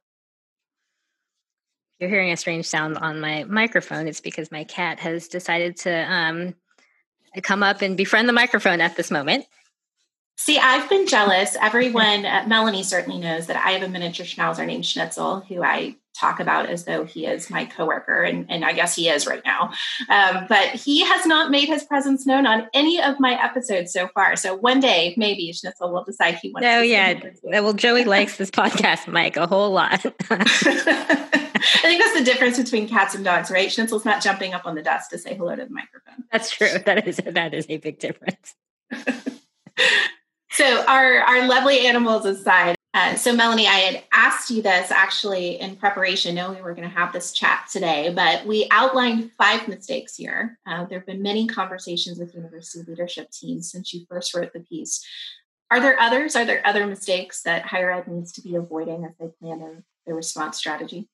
You're 1.99 2.09
hearing 2.09 2.31
a 2.31 2.37
strange 2.37 2.65
sound 2.65 2.97
on 2.97 3.19
my 3.19 3.43
microphone. 3.45 4.07
It's 4.07 4.21
because 4.21 4.51
my 4.51 4.63
cat 4.63 4.99
has 4.99 5.27
decided 5.27 5.77
to 5.77 5.91
um, 6.11 6.53
come 7.41 7.63
up 7.63 7.81
and 7.81 7.97
befriend 7.97 8.29
the 8.29 8.33
microphone 8.33 8.81
at 8.81 8.95
this 8.95 9.09
moment. 9.09 9.45
See, 10.39 10.59
I've 10.59 10.87
been 10.87 11.07
jealous. 11.07 11.57
Everyone, 11.61 12.25
uh, 12.25 12.45
Melanie 12.47 12.83
certainly 12.83 13.19
knows 13.19 13.47
that 13.47 13.57
I 13.57 13.71
have 13.71 13.81
a 13.81 13.89
miniature 13.89 14.25
schnauzer 14.25 14.65
named 14.65 14.85
Schnitzel, 14.85 15.41
who 15.41 15.63
I 15.63 15.95
talk 16.19 16.39
about 16.39 16.67
as 16.67 16.85
though 16.85 17.05
he 17.05 17.25
is 17.25 17.49
my 17.49 17.65
coworker, 17.65 18.23
and, 18.23 18.45
and 18.49 18.65
I 18.65 18.73
guess 18.73 18.95
he 18.95 19.07
is 19.09 19.27
right 19.27 19.41
now. 19.45 19.71
Um, 20.09 20.45
but 20.49 20.69
he 20.69 21.03
has 21.03 21.25
not 21.25 21.51
made 21.51 21.67
his 21.67 21.83
presence 21.83 22.25
known 22.25 22.47
on 22.47 22.67
any 22.73 23.01
of 23.01 23.19
my 23.19 23.43
episodes 23.43 23.93
so 23.93 24.07
far. 24.09 24.35
So 24.35 24.55
one 24.55 24.79
day, 24.79 25.13
maybe 25.17 25.51
Schnitzel 25.53 25.91
will 25.91 26.03
decide 26.03 26.35
he 26.35 26.51
wants. 26.51 26.65
To. 26.65 26.75
Oh 26.75 26.81
yeah, 26.81 27.19
well, 27.43 27.73
Joey 27.73 28.03
likes 28.03 28.37
this 28.37 28.51
podcast, 28.51 29.11
Mike, 29.11 29.37
a 29.37 29.47
whole 29.47 29.71
lot. 29.71 30.05
I 31.87 31.91
think 31.91 32.03
that's 32.03 32.19
the 32.19 32.25
difference 32.25 32.57
between 32.57 32.89
cats 32.89 33.15
and 33.15 33.23
dogs, 33.23 33.49
right? 33.49 33.69
Schnitzel's 33.69 34.03
not 34.03 34.21
jumping 34.21 34.53
up 34.53 34.65
on 34.65 34.75
the 34.75 34.81
desk 34.81 35.09
to 35.11 35.17
say 35.17 35.35
hello 35.35 35.55
to 35.55 35.63
the 35.63 35.71
microphone. 35.71 36.25
That's 36.31 36.49
true. 36.49 36.67
That 36.85 37.07
is 37.07 37.17
that 37.25 37.53
is 37.53 37.65
a 37.69 37.77
big 37.77 37.99
difference. 37.99 38.55
So, 40.57 40.83
our, 40.87 41.19
our 41.19 41.47
lovely 41.47 41.85
animals 41.85 42.25
aside, 42.25 42.75
uh, 42.95 43.13
so 43.13 43.31
Melanie, 43.31 43.67
I 43.67 43.75
had 43.75 44.03
asked 44.11 44.49
you 44.49 44.63
this 44.63 44.89
actually 44.89 45.59
in 45.59 45.75
preparation, 45.75 46.33
knowing 46.33 46.55
we 46.55 46.63
were 46.63 46.73
going 46.73 46.89
to 46.89 46.95
have 46.95 47.13
this 47.13 47.31
chat 47.31 47.67
today, 47.71 48.11
but 48.11 48.43
we 48.43 48.67
outlined 48.71 49.29
five 49.37 49.67
mistakes 49.67 50.15
here. 50.15 50.57
Uh, 50.65 50.85
there 50.85 50.97
have 50.97 51.05
been 51.05 51.21
many 51.21 51.45
conversations 51.45 52.17
with 52.17 52.33
university 52.33 52.83
leadership 52.89 53.29
teams 53.29 53.71
since 53.71 53.93
you 53.93 54.07
first 54.09 54.33
wrote 54.33 54.51
the 54.51 54.61
piece. 54.61 55.05
Are 55.69 55.79
there 55.79 55.99
others? 55.99 56.35
Are 56.35 56.45
there 56.45 56.65
other 56.65 56.87
mistakes 56.87 57.43
that 57.43 57.67
higher 57.67 57.91
ed 57.91 58.07
needs 58.07 58.31
to 58.31 58.41
be 58.41 58.55
avoiding 58.55 59.05
as 59.05 59.11
they 59.19 59.27
plan 59.39 59.59
their, 59.59 59.83
their 60.07 60.15
response 60.15 60.57
strategy? 60.57 61.07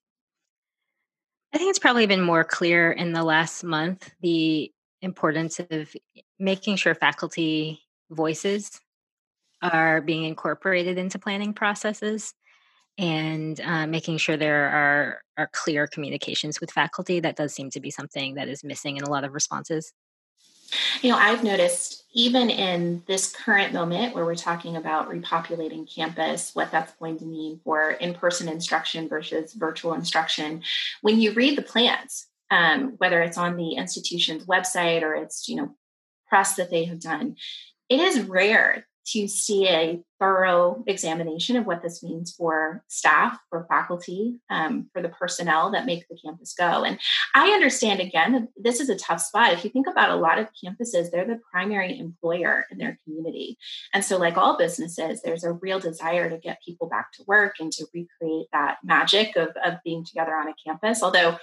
I 1.53 1.59
think 1.59 1.69
it's 1.69 1.79
probably 1.79 2.07
been 2.07 2.21
more 2.21 2.43
clear 2.43 2.91
in 2.91 3.13
the 3.13 3.23
last 3.23 3.63
month 3.63 4.09
the 4.21 4.71
importance 5.01 5.59
of 5.59 5.95
making 6.39 6.77
sure 6.77 6.95
faculty 6.95 7.81
voices 8.09 8.79
are 9.61 10.01
being 10.01 10.23
incorporated 10.23 10.97
into 10.97 11.19
planning 11.19 11.53
processes 11.53 12.33
and 12.97 13.61
uh, 13.61 13.85
making 13.85 14.17
sure 14.17 14.35
there 14.35 14.67
are, 14.69 15.21
are 15.37 15.49
clear 15.53 15.87
communications 15.87 16.59
with 16.59 16.71
faculty. 16.71 17.19
That 17.19 17.35
does 17.35 17.53
seem 17.53 17.69
to 17.71 17.79
be 17.79 17.91
something 17.91 18.35
that 18.35 18.47
is 18.49 18.63
missing 18.63 18.97
in 18.97 19.03
a 19.03 19.09
lot 19.09 19.23
of 19.23 19.33
responses. 19.33 19.93
You 21.01 21.12
know, 21.12 21.17
I've 21.17 21.43
noticed 21.43 22.03
even 22.13 22.49
in 22.49 23.03
this 23.07 23.31
current 23.31 23.73
moment 23.73 24.13
where 24.13 24.25
we're 24.25 24.36
talking 24.36 24.75
about 24.75 25.09
repopulating 25.09 25.93
campus, 25.93 26.53
what 26.53 26.71
that's 26.71 26.93
going 26.93 27.17
to 27.19 27.25
mean 27.25 27.59
for 27.63 27.91
in 27.91 28.13
person 28.13 28.47
instruction 28.47 29.09
versus 29.09 29.53
virtual 29.53 29.93
instruction, 29.93 30.62
when 31.01 31.19
you 31.19 31.33
read 31.33 31.57
the 31.57 31.63
plans, 31.63 32.27
um, 32.51 32.93
whether 32.97 33.21
it's 33.21 33.38
on 33.38 33.57
the 33.57 33.73
institution's 33.73 34.45
website 34.45 35.01
or 35.01 35.15
it's, 35.15 35.49
you 35.49 35.55
know, 35.55 35.75
press 36.27 36.55
that 36.55 36.69
they 36.69 36.86
have 36.86 36.99
done, 36.99 37.36
it 37.89 37.99
is 37.99 38.21
rare 38.21 38.88
to 39.07 39.27
see 39.27 39.67
a 39.67 39.99
thorough 40.19 40.83
examination 40.87 41.57
of 41.57 41.65
what 41.65 41.81
this 41.81 42.01
means 42.01 42.31
for 42.31 42.83
staff, 42.87 43.37
for 43.49 43.65
faculty, 43.67 44.39
um, 44.49 44.89
for 44.93 45.01
the 45.01 45.09
personnel 45.09 45.71
that 45.71 45.85
make 45.85 46.07
the 46.07 46.17
campus 46.23 46.53
go. 46.57 46.83
And 46.83 46.97
I 47.35 47.49
understand, 47.49 47.99
again, 47.99 48.47
this 48.55 48.79
is 48.79 48.89
a 48.89 48.95
tough 48.95 49.19
spot. 49.19 49.51
If 49.51 49.65
you 49.65 49.69
think 49.69 49.87
about 49.87 50.11
a 50.11 50.15
lot 50.15 50.39
of 50.39 50.47
campuses, 50.63 51.11
they're 51.11 51.25
the 51.25 51.41
primary 51.51 51.99
employer 51.99 52.65
in 52.71 52.77
their 52.77 52.97
community. 53.03 53.57
And 53.93 54.05
so, 54.05 54.17
like 54.17 54.37
all 54.37 54.57
businesses, 54.57 55.21
there's 55.21 55.43
a 55.43 55.53
real 55.53 55.79
desire 55.79 56.29
to 56.29 56.37
get 56.37 56.63
people 56.65 56.87
back 56.87 57.11
to 57.13 57.23
work 57.27 57.55
and 57.59 57.71
to 57.73 57.85
recreate 57.93 58.47
that 58.53 58.77
magic 58.83 59.35
of, 59.35 59.49
of 59.65 59.75
being 59.83 60.05
together 60.05 60.35
on 60.35 60.47
a 60.47 60.53
campus. 60.65 61.03
Although 61.03 61.37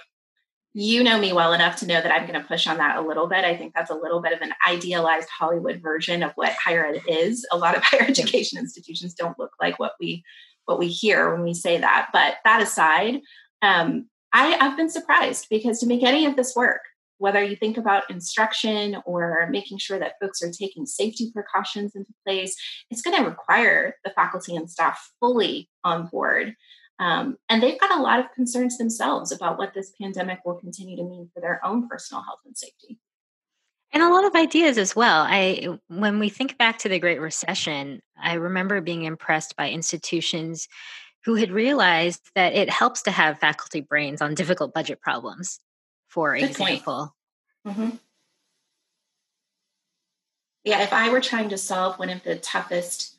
you 0.73 1.03
know 1.03 1.19
me 1.19 1.33
well 1.33 1.53
enough 1.53 1.77
to 1.77 1.85
know 1.85 2.01
that 2.01 2.11
I'm 2.11 2.27
going 2.27 2.39
to 2.39 2.47
push 2.47 2.65
on 2.65 2.77
that 2.77 2.97
a 2.97 3.01
little 3.01 3.27
bit. 3.27 3.43
I 3.43 3.57
think 3.57 3.73
that's 3.73 3.91
a 3.91 3.95
little 3.95 4.21
bit 4.21 4.33
of 4.33 4.41
an 4.41 4.53
idealized 4.67 5.27
Hollywood 5.29 5.81
version 5.81 6.23
of 6.23 6.31
what 6.35 6.53
higher 6.53 6.85
ed 6.85 7.01
is. 7.07 7.45
A 7.51 7.57
lot 7.57 7.75
of 7.75 7.83
higher 7.85 8.03
education 8.03 8.57
institutions 8.57 9.13
don't 9.13 9.37
look 9.37 9.51
like 9.59 9.79
what 9.79 9.93
we 9.99 10.23
what 10.65 10.79
we 10.79 10.87
hear 10.87 11.33
when 11.33 11.43
we 11.43 11.53
say 11.53 11.77
that. 11.77 12.09
But 12.13 12.35
that 12.45 12.61
aside, 12.61 13.19
um, 13.61 14.07
I, 14.31 14.55
I've 14.59 14.77
been 14.77 14.89
surprised 14.89 15.47
because 15.49 15.79
to 15.79 15.87
make 15.87 16.03
any 16.03 16.25
of 16.25 16.35
this 16.35 16.55
work, 16.55 16.81
whether 17.17 17.43
you 17.43 17.55
think 17.55 17.77
about 17.77 18.09
instruction 18.09 18.97
or 19.05 19.47
making 19.51 19.77
sure 19.77 19.99
that 19.99 20.13
folks 20.21 20.41
are 20.41 20.51
taking 20.51 20.85
safety 20.85 21.31
precautions 21.33 21.95
into 21.95 22.11
place, 22.25 22.55
it's 22.89 23.01
going 23.01 23.15
to 23.15 23.29
require 23.29 23.95
the 24.03 24.11
faculty 24.11 24.55
and 24.55 24.69
staff 24.69 25.11
fully 25.19 25.69
on 25.83 26.07
board. 26.07 26.55
Um, 27.01 27.37
and 27.49 27.63
they've 27.63 27.79
got 27.79 27.97
a 27.97 28.01
lot 28.01 28.19
of 28.19 28.31
concerns 28.35 28.77
themselves 28.77 29.31
about 29.31 29.57
what 29.57 29.73
this 29.73 29.91
pandemic 29.99 30.39
will 30.45 30.53
continue 30.53 30.95
to 30.97 31.03
mean 31.03 31.31
for 31.33 31.41
their 31.41 31.59
own 31.65 31.89
personal 31.89 32.21
health 32.21 32.41
and 32.45 32.55
safety. 32.55 32.99
And 33.91 34.03
a 34.03 34.09
lot 34.09 34.23
of 34.23 34.35
ideas 34.35 34.77
as 34.77 34.95
well. 34.95 35.25
I 35.27 35.79
when 35.87 36.19
we 36.19 36.29
think 36.29 36.59
back 36.59 36.77
to 36.79 36.89
the 36.89 36.99
Great 36.99 37.19
Recession, 37.19 38.01
I 38.21 38.35
remember 38.35 38.81
being 38.81 39.03
impressed 39.03 39.55
by 39.55 39.71
institutions 39.71 40.67
who 41.25 41.35
had 41.35 41.51
realized 41.51 42.21
that 42.35 42.53
it 42.53 42.69
helps 42.69 43.01
to 43.03 43.11
have 43.11 43.39
faculty 43.39 43.81
brains 43.81 44.21
on 44.21 44.35
difficult 44.35 44.71
budget 44.71 45.01
problems, 45.01 45.59
for 46.07 46.35
Good 46.35 46.51
example. 46.51 47.15
Mm-hmm. 47.67 47.89
Yeah, 50.63 50.83
if 50.83 50.93
I 50.93 51.09
were 51.09 51.21
trying 51.21 51.49
to 51.49 51.57
solve 51.57 51.97
one 51.97 52.11
of 52.11 52.21
the 52.23 52.35
toughest 52.35 53.17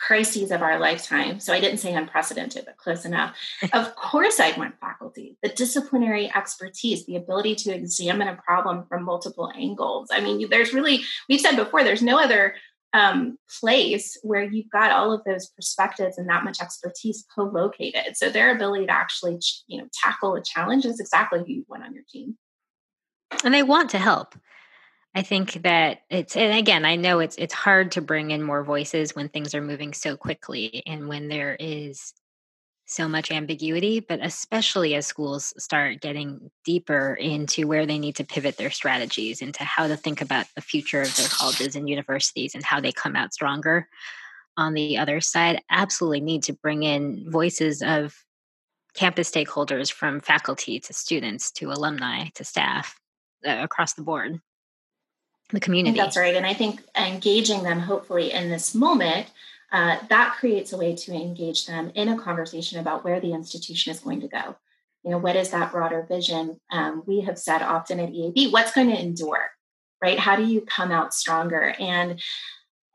crises 0.00 0.50
of 0.50 0.62
our 0.62 0.78
lifetime. 0.78 1.38
So 1.38 1.52
I 1.52 1.60
didn't 1.60 1.78
say 1.78 1.94
unprecedented, 1.94 2.64
but 2.64 2.78
close 2.78 3.04
enough. 3.04 3.36
of 3.72 3.94
course, 3.94 4.40
I'd 4.40 4.56
want 4.56 4.80
faculty, 4.80 5.36
the 5.42 5.50
disciplinary 5.50 6.32
expertise, 6.34 7.04
the 7.04 7.16
ability 7.16 7.54
to 7.56 7.74
examine 7.74 8.28
a 8.28 8.36
problem 8.36 8.86
from 8.88 9.04
multiple 9.04 9.52
angles. 9.54 10.08
I 10.10 10.20
mean, 10.20 10.48
there's 10.48 10.72
really, 10.72 11.02
we've 11.28 11.40
said 11.40 11.56
before, 11.56 11.84
there's 11.84 12.02
no 12.02 12.18
other 12.18 12.54
um, 12.92 13.38
place 13.60 14.18
where 14.22 14.42
you've 14.42 14.70
got 14.70 14.90
all 14.90 15.12
of 15.12 15.22
those 15.24 15.48
perspectives 15.48 16.18
and 16.18 16.28
that 16.28 16.44
much 16.44 16.60
expertise 16.60 17.24
co-located. 17.32 18.16
So 18.16 18.30
their 18.30 18.54
ability 18.54 18.86
to 18.86 18.92
actually, 18.92 19.38
you 19.68 19.80
know, 19.80 19.88
tackle 19.92 20.34
a 20.34 20.42
challenge 20.42 20.86
is 20.86 20.98
exactly 20.98 21.40
who 21.40 21.52
you 21.52 21.64
want 21.68 21.84
on 21.84 21.94
your 21.94 22.04
team. 22.10 22.36
And 23.44 23.54
they 23.54 23.62
want 23.62 23.90
to 23.90 23.98
help. 23.98 24.34
I 25.14 25.22
think 25.22 25.54
that 25.64 26.02
it's 26.08 26.36
and 26.36 26.56
again, 26.56 26.84
I 26.84 26.96
know 26.96 27.18
it's 27.18 27.36
it's 27.36 27.54
hard 27.54 27.92
to 27.92 28.00
bring 28.00 28.30
in 28.30 28.42
more 28.42 28.62
voices 28.62 29.14
when 29.14 29.28
things 29.28 29.54
are 29.54 29.62
moving 29.62 29.92
so 29.92 30.16
quickly 30.16 30.82
and 30.86 31.08
when 31.08 31.28
there 31.28 31.56
is 31.58 32.12
so 32.86 33.08
much 33.08 33.30
ambiguity, 33.30 34.00
but 34.00 34.20
especially 34.20 34.94
as 34.94 35.06
schools 35.06 35.54
start 35.58 36.00
getting 36.00 36.50
deeper 36.64 37.14
into 37.14 37.66
where 37.66 37.86
they 37.86 37.98
need 37.98 38.16
to 38.16 38.24
pivot 38.24 38.56
their 38.56 38.70
strategies, 38.70 39.42
into 39.42 39.62
how 39.62 39.86
to 39.86 39.96
think 39.96 40.20
about 40.20 40.46
the 40.54 40.60
future 40.60 41.00
of 41.00 41.16
their 41.16 41.28
colleges 41.28 41.76
and 41.76 41.88
universities 41.88 42.54
and 42.54 42.64
how 42.64 42.80
they 42.80 42.90
come 42.92 43.14
out 43.14 43.32
stronger 43.32 43.88
on 44.56 44.74
the 44.74 44.98
other 44.98 45.20
side, 45.20 45.62
absolutely 45.70 46.20
need 46.20 46.42
to 46.42 46.52
bring 46.52 46.82
in 46.82 47.30
voices 47.30 47.80
of 47.80 48.14
campus 48.94 49.30
stakeholders 49.30 49.90
from 49.90 50.20
faculty 50.20 50.80
to 50.80 50.92
students 50.92 51.52
to 51.52 51.70
alumni 51.70 52.26
to 52.34 52.44
staff 52.44 52.98
uh, 53.46 53.58
across 53.60 53.94
the 53.94 54.02
board 54.02 54.40
the 55.52 55.60
community. 55.60 55.96
that's 55.96 56.16
right. 56.16 56.34
And 56.34 56.46
I 56.46 56.54
think 56.54 56.82
engaging 56.96 57.62
them, 57.62 57.80
hopefully, 57.80 58.32
in 58.32 58.50
this 58.50 58.74
moment, 58.74 59.28
uh, 59.72 59.98
that 60.08 60.36
creates 60.38 60.72
a 60.72 60.76
way 60.76 60.94
to 60.96 61.12
engage 61.12 61.66
them 61.66 61.92
in 61.94 62.08
a 62.08 62.18
conversation 62.18 62.80
about 62.80 63.04
where 63.04 63.20
the 63.20 63.32
institution 63.32 63.92
is 63.92 64.00
going 64.00 64.20
to 64.20 64.28
go. 64.28 64.56
you 65.02 65.10
know, 65.10 65.18
what 65.18 65.36
is 65.36 65.50
that 65.50 65.72
broader 65.72 66.04
vision? 66.08 66.60
Um, 66.70 67.02
we 67.06 67.20
have 67.22 67.38
said 67.38 67.62
often 67.62 68.00
at 68.00 68.10
EAB, 68.10 68.52
what's 68.52 68.72
going 68.72 68.90
to 68.90 69.00
endure, 69.00 69.50
right? 70.02 70.18
How 70.18 70.36
do 70.36 70.44
you 70.44 70.60
come 70.62 70.90
out 70.90 71.14
stronger? 71.14 71.74
And 71.78 72.20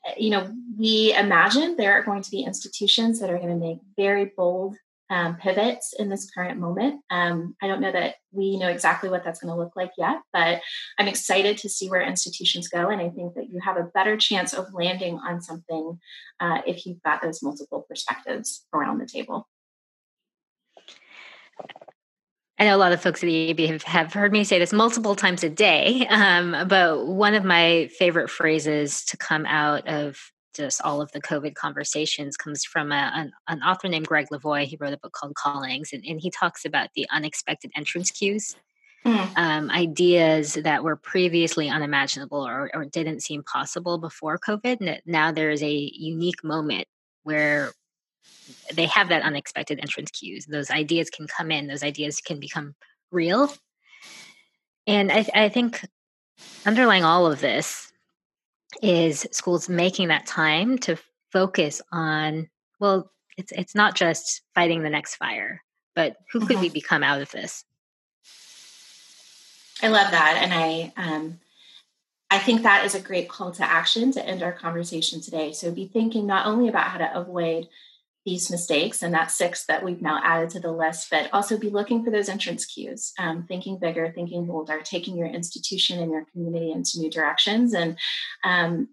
uh, 0.06 0.12
you 0.18 0.30
know, 0.30 0.52
we 0.78 1.13
imagine 1.15 1.76
there 1.76 1.94
are 1.94 2.04
going 2.04 2.22
to 2.22 2.32
be 2.32 2.44
institutions 2.44 3.20
that 3.20 3.30
are 3.30 3.38
going 3.38 3.50
to 3.50 3.65
make 3.65 3.80
very 3.98 4.26
bold 4.38 4.76
um, 5.10 5.38
pivots 5.38 5.94
in 5.98 6.10
this 6.10 6.30
current 6.32 6.60
moment. 6.60 7.02
Um, 7.10 7.56
I 7.62 7.68
don't 7.68 7.82
know 7.82 7.91
that 7.91 8.15
we 8.32 8.58
know 8.58 8.68
exactly 8.68 9.10
what 9.10 9.24
that's 9.24 9.39
going 9.39 9.54
to 9.54 9.60
look 9.60 9.76
like 9.76 9.91
yet, 9.98 10.18
but 10.34 10.62
I'm 11.00 11.08
excited 11.08 11.58
to 11.60 11.70
see 11.70 11.89
where 11.89 12.02
institutions 12.02 12.68
go. 12.68 12.89
And 12.89 13.02
I 13.02 13.10
think 13.10 13.36
that 13.36 13.50
you 13.50 13.60
have 13.63 13.78
a 13.78 13.89
better 13.94 14.18
chance 14.18 14.54
of 14.54 14.74
landing 14.74 15.20
on 15.20 15.41
something 15.41 16.00
uh, 16.39 16.62
if 16.65 16.86
you've 16.86 17.04
got 17.04 17.22
those 17.22 17.44
multiple 17.44 17.86
perspectives 17.88 18.65
around 18.74 19.00
the 19.00 19.06
table. 19.06 19.48
I 22.58 22.63
know 22.63 22.76
a 22.76 22.78
lot 22.78 22.94
of 22.94 23.02
folks 23.02 23.22
at 23.22 23.28
the 23.28 23.54
EAB 23.54 23.68
have, 23.68 23.84
have 23.84 24.13
heard 24.13 24.32
me 24.32 24.46
say 24.46 24.60
this 24.60 24.72
multiple 24.72 25.15
times 25.15 25.44
a 25.44 25.50
day, 25.50 26.08
um, 26.10 26.68
but 26.68 27.06
one 27.06 27.34
of 27.34 27.44
my 27.44 27.89
favorite 27.98 28.30
phrases 28.30 29.04
to 29.06 29.18
come 29.18 29.46
out 29.46 29.88
of 29.88 30.32
just 30.56 30.82
all 30.82 31.02
of 31.02 31.12
the 31.12 31.22
COVID 31.22 31.56
conversations 31.56 32.38
comes 32.38 32.63
from 32.63 32.91
a, 32.91 33.12
an, 33.13 33.32
an, 33.48 33.62
author 33.62 33.88
named 33.88 34.08
Greg 34.08 34.28
Levoy. 34.32 34.65
He 34.65 34.78
wrote 34.80 34.94
a 34.94 34.98
book 34.98 35.13
called 35.13 35.36
Callings, 35.36 35.91
and, 35.94 36.04
and 36.06 36.20
he 36.20 36.32
talks 36.32 36.65
about 36.65 36.89
the 36.96 37.06
unexpected 37.12 37.72
entrance 37.76 38.12
cues. 38.12 38.56
Mm. 39.06 39.38
Um, 39.38 39.70
ideas 39.70 40.56
that 40.56 40.84
were 40.84 40.96
previously 40.96 41.70
unimaginable 41.70 42.46
or, 42.46 42.72
or 42.74 42.86
didn't 42.86 43.22
seem 43.22 43.44
possible 43.44 44.00
before 44.00 44.39
COVID. 44.39 45.02
Now 45.06 45.32
there 45.32 45.52
is 45.52 45.62
a 45.62 45.72
unique 45.72 46.44
moment 46.44 46.88
where 47.22 47.72
they 48.74 48.86
have 48.88 49.10
that 49.10 49.22
unexpected 49.22 49.80
entrance 49.80 50.10
cues. 50.10 50.48
Those 50.48 50.72
ideas 50.72 51.12
can 51.12 51.28
come 51.28 51.52
in, 51.52 51.68
those 51.68 51.84
ideas 51.84 52.20
can 52.20 52.39
become 52.39 52.74
real. 53.12 53.54
And 54.88 55.12
I, 55.12 55.26
I 55.36 55.50
think 55.50 55.86
underlying 56.65 57.04
all 57.04 57.32
of 57.32 57.41
this 57.41 57.91
is 58.81 59.27
schools 59.31 59.69
making 59.69 60.09
that 60.09 60.25
time 60.25 60.77
to 60.77 60.97
focus 61.31 61.81
on 61.91 62.49
well 62.79 63.11
it's 63.38 63.51
it's 63.51 63.75
not 63.75 63.95
just 63.95 64.41
fighting 64.53 64.83
the 64.83 64.89
next 64.89 65.15
fire 65.15 65.61
but 65.95 66.15
who 66.31 66.39
could 66.39 66.57
mm-hmm. 66.57 66.61
we 66.61 66.69
become 66.69 67.03
out 67.03 67.21
of 67.21 67.31
this 67.31 67.63
i 69.81 69.88
love 69.88 70.11
that 70.11 70.39
and 70.41 70.53
i 70.53 70.93
um 70.97 71.39
i 72.31 72.38
think 72.38 72.63
that 72.63 72.85
is 72.85 72.95
a 72.95 72.99
great 72.99 73.27
call 73.27 73.51
to 73.51 73.63
action 73.63 74.11
to 74.11 74.25
end 74.25 74.41
our 74.41 74.53
conversation 74.53 75.19
today 75.21 75.51
so 75.51 75.71
be 75.71 75.88
thinking 75.88 76.25
not 76.25 76.45
only 76.45 76.67
about 76.67 76.88
how 76.88 76.97
to 76.97 77.17
avoid 77.17 77.67
these 78.25 78.49
mistakes 78.49 79.03
and 79.03 79.13
that 79.13 79.31
six 79.31 79.65
that 79.65 79.83
we've 79.83 80.01
now 80.01 80.19
added 80.23 80.49
to 80.49 80.59
the 80.59 80.71
list 80.71 81.07
but 81.11 81.29
also 81.31 81.57
be 81.57 81.69
looking 81.69 82.03
for 82.03 82.09
those 82.09 82.27
entrance 82.27 82.65
cues 82.65 83.13
um, 83.19 83.45
thinking 83.47 83.77
bigger 83.77 84.11
thinking 84.13 84.45
bolder 84.45 84.81
taking 84.83 85.15
your 85.15 85.27
institution 85.27 85.99
and 85.99 86.11
your 86.11 86.25
community 86.31 86.71
into 86.71 86.99
new 86.99 87.09
directions 87.09 87.73
and 87.73 87.97
um, 88.43 88.88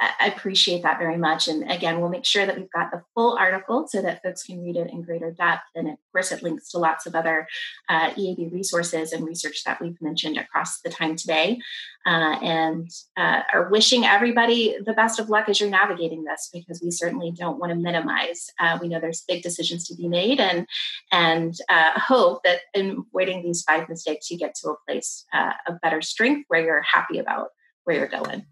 I 0.00 0.26
appreciate 0.28 0.82
that 0.82 0.98
very 0.98 1.16
much. 1.16 1.48
And 1.48 1.68
again, 1.68 2.00
we'll 2.00 2.08
make 2.08 2.24
sure 2.24 2.46
that 2.46 2.56
we've 2.56 2.70
got 2.70 2.92
the 2.92 3.02
full 3.14 3.36
article 3.36 3.88
so 3.88 4.00
that 4.00 4.22
folks 4.22 4.44
can 4.44 4.62
read 4.62 4.76
it 4.76 4.90
in 4.90 5.02
greater 5.02 5.32
depth. 5.32 5.64
And 5.74 5.88
of 5.88 5.96
course, 6.12 6.30
it 6.30 6.42
links 6.42 6.70
to 6.70 6.78
lots 6.78 7.06
of 7.06 7.16
other 7.16 7.48
uh, 7.88 8.10
EAB 8.10 8.52
resources 8.52 9.12
and 9.12 9.26
research 9.26 9.64
that 9.64 9.80
we've 9.80 10.00
mentioned 10.00 10.38
across 10.38 10.80
the 10.82 10.90
time 10.90 11.16
today. 11.16 11.58
Uh, 12.06 12.38
and 12.42 12.90
uh, 13.16 13.42
are 13.52 13.68
wishing 13.70 14.04
everybody 14.04 14.76
the 14.86 14.92
best 14.92 15.18
of 15.18 15.28
luck 15.28 15.48
as 15.48 15.60
you're 15.60 15.68
navigating 15.68 16.24
this, 16.24 16.48
because 16.52 16.80
we 16.82 16.90
certainly 16.90 17.32
don't 17.36 17.58
want 17.58 17.70
to 17.70 17.76
minimize. 17.76 18.50
Uh, 18.60 18.78
we 18.80 18.88
know 18.88 19.00
there's 19.00 19.24
big 19.26 19.42
decisions 19.42 19.86
to 19.86 19.96
be 19.96 20.08
made, 20.08 20.40
and 20.40 20.66
and 21.12 21.54
uh, 21.68 21.98
hope 21.98 22.42
that 22.44 22.60
in 22.72 23.04
avoiding 23.12 23.42
these 23.42 23.62
five 23.62 23.88
mistakes, 23.88 24.30
you 24.30 24.38
get 24.38 24.54
to 24.54 24.70
a 24.70 24.76
place 24.86 25.26
uh, 25.34 25.52
of 25.66 25.80
better 25.82 26.00
strength 26.00 26.44
where 26.48 26.62
you're 26.62 26.82
happy 26.82 27.18
about 27.18 27.48
where 27.84 27.96
you're 27.96 28.06
going. 28.06 28.46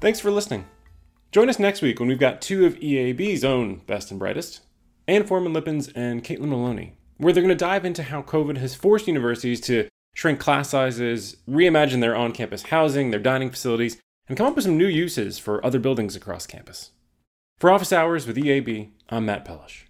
Thanks 0.00 0.18
for 0.18 0.30
listening. 0.30 0.64
Join 1.30 1.50
us 1.50 1.58
next 1.58 1.82
week 1.82 2.00
when 2.00 2.08
we've 2.08 2.18
got 2.18 2.40
two 2.40 2.64
of 2.64 2.74
EAB's 2.76 3.44
own 3.44 3.82
best 3.86 4.10
and 4.10 4.18
brightest, 4.18 4.60
Anne 5.06 5.24
Foreman 5.24 5.52
Lippens 5.52 5.88
and 5.88 6.24
Caitlin 6.24 6.48
Maloney, 6.48 6.94
where 7.18 7.34
they're 7.34 7.42
going 7.42 7.54
to 7.54 7.64
dive 7.64 7.84
into 7.84 8.04
how 8.04 8.22
COVID 8.22 8.56
has 8.56 8.74
forced 8.74 9.06
universities 9.06 9.60
to 9.60 9.88
shrink 10.14 10.40
class 10.40 10.70
sizes, 10.70 11.36
reimagine 11.46 12.00
their 12.00 12.16
on 12.16 12.32
campus 12.32 12.62
housing, 12.62 13.10
their 13.10 13.20
dining 13.20 13.50
facilities, 13.50 13.98
and 14.26 14.38
come 14.38 14.46
up 14.46 14.56
with 14.56 14.64
some 14.64 14.78
new 14.78 14.86
uses 14.86 15.38
for 15.38 15.64
other 15.64 15.78
buildings 15.78 16.16
across 16.16 16.46
campus. 16.46 16.92
For 17.58 17.70
Office 17.70 17.92
Hours 17.92 18.26
with 18.26 18.38
EAB, 18.38 18.92
I'm 19.10 19.26
Matt 19.26 19.44
Pellish. 19.44 19.86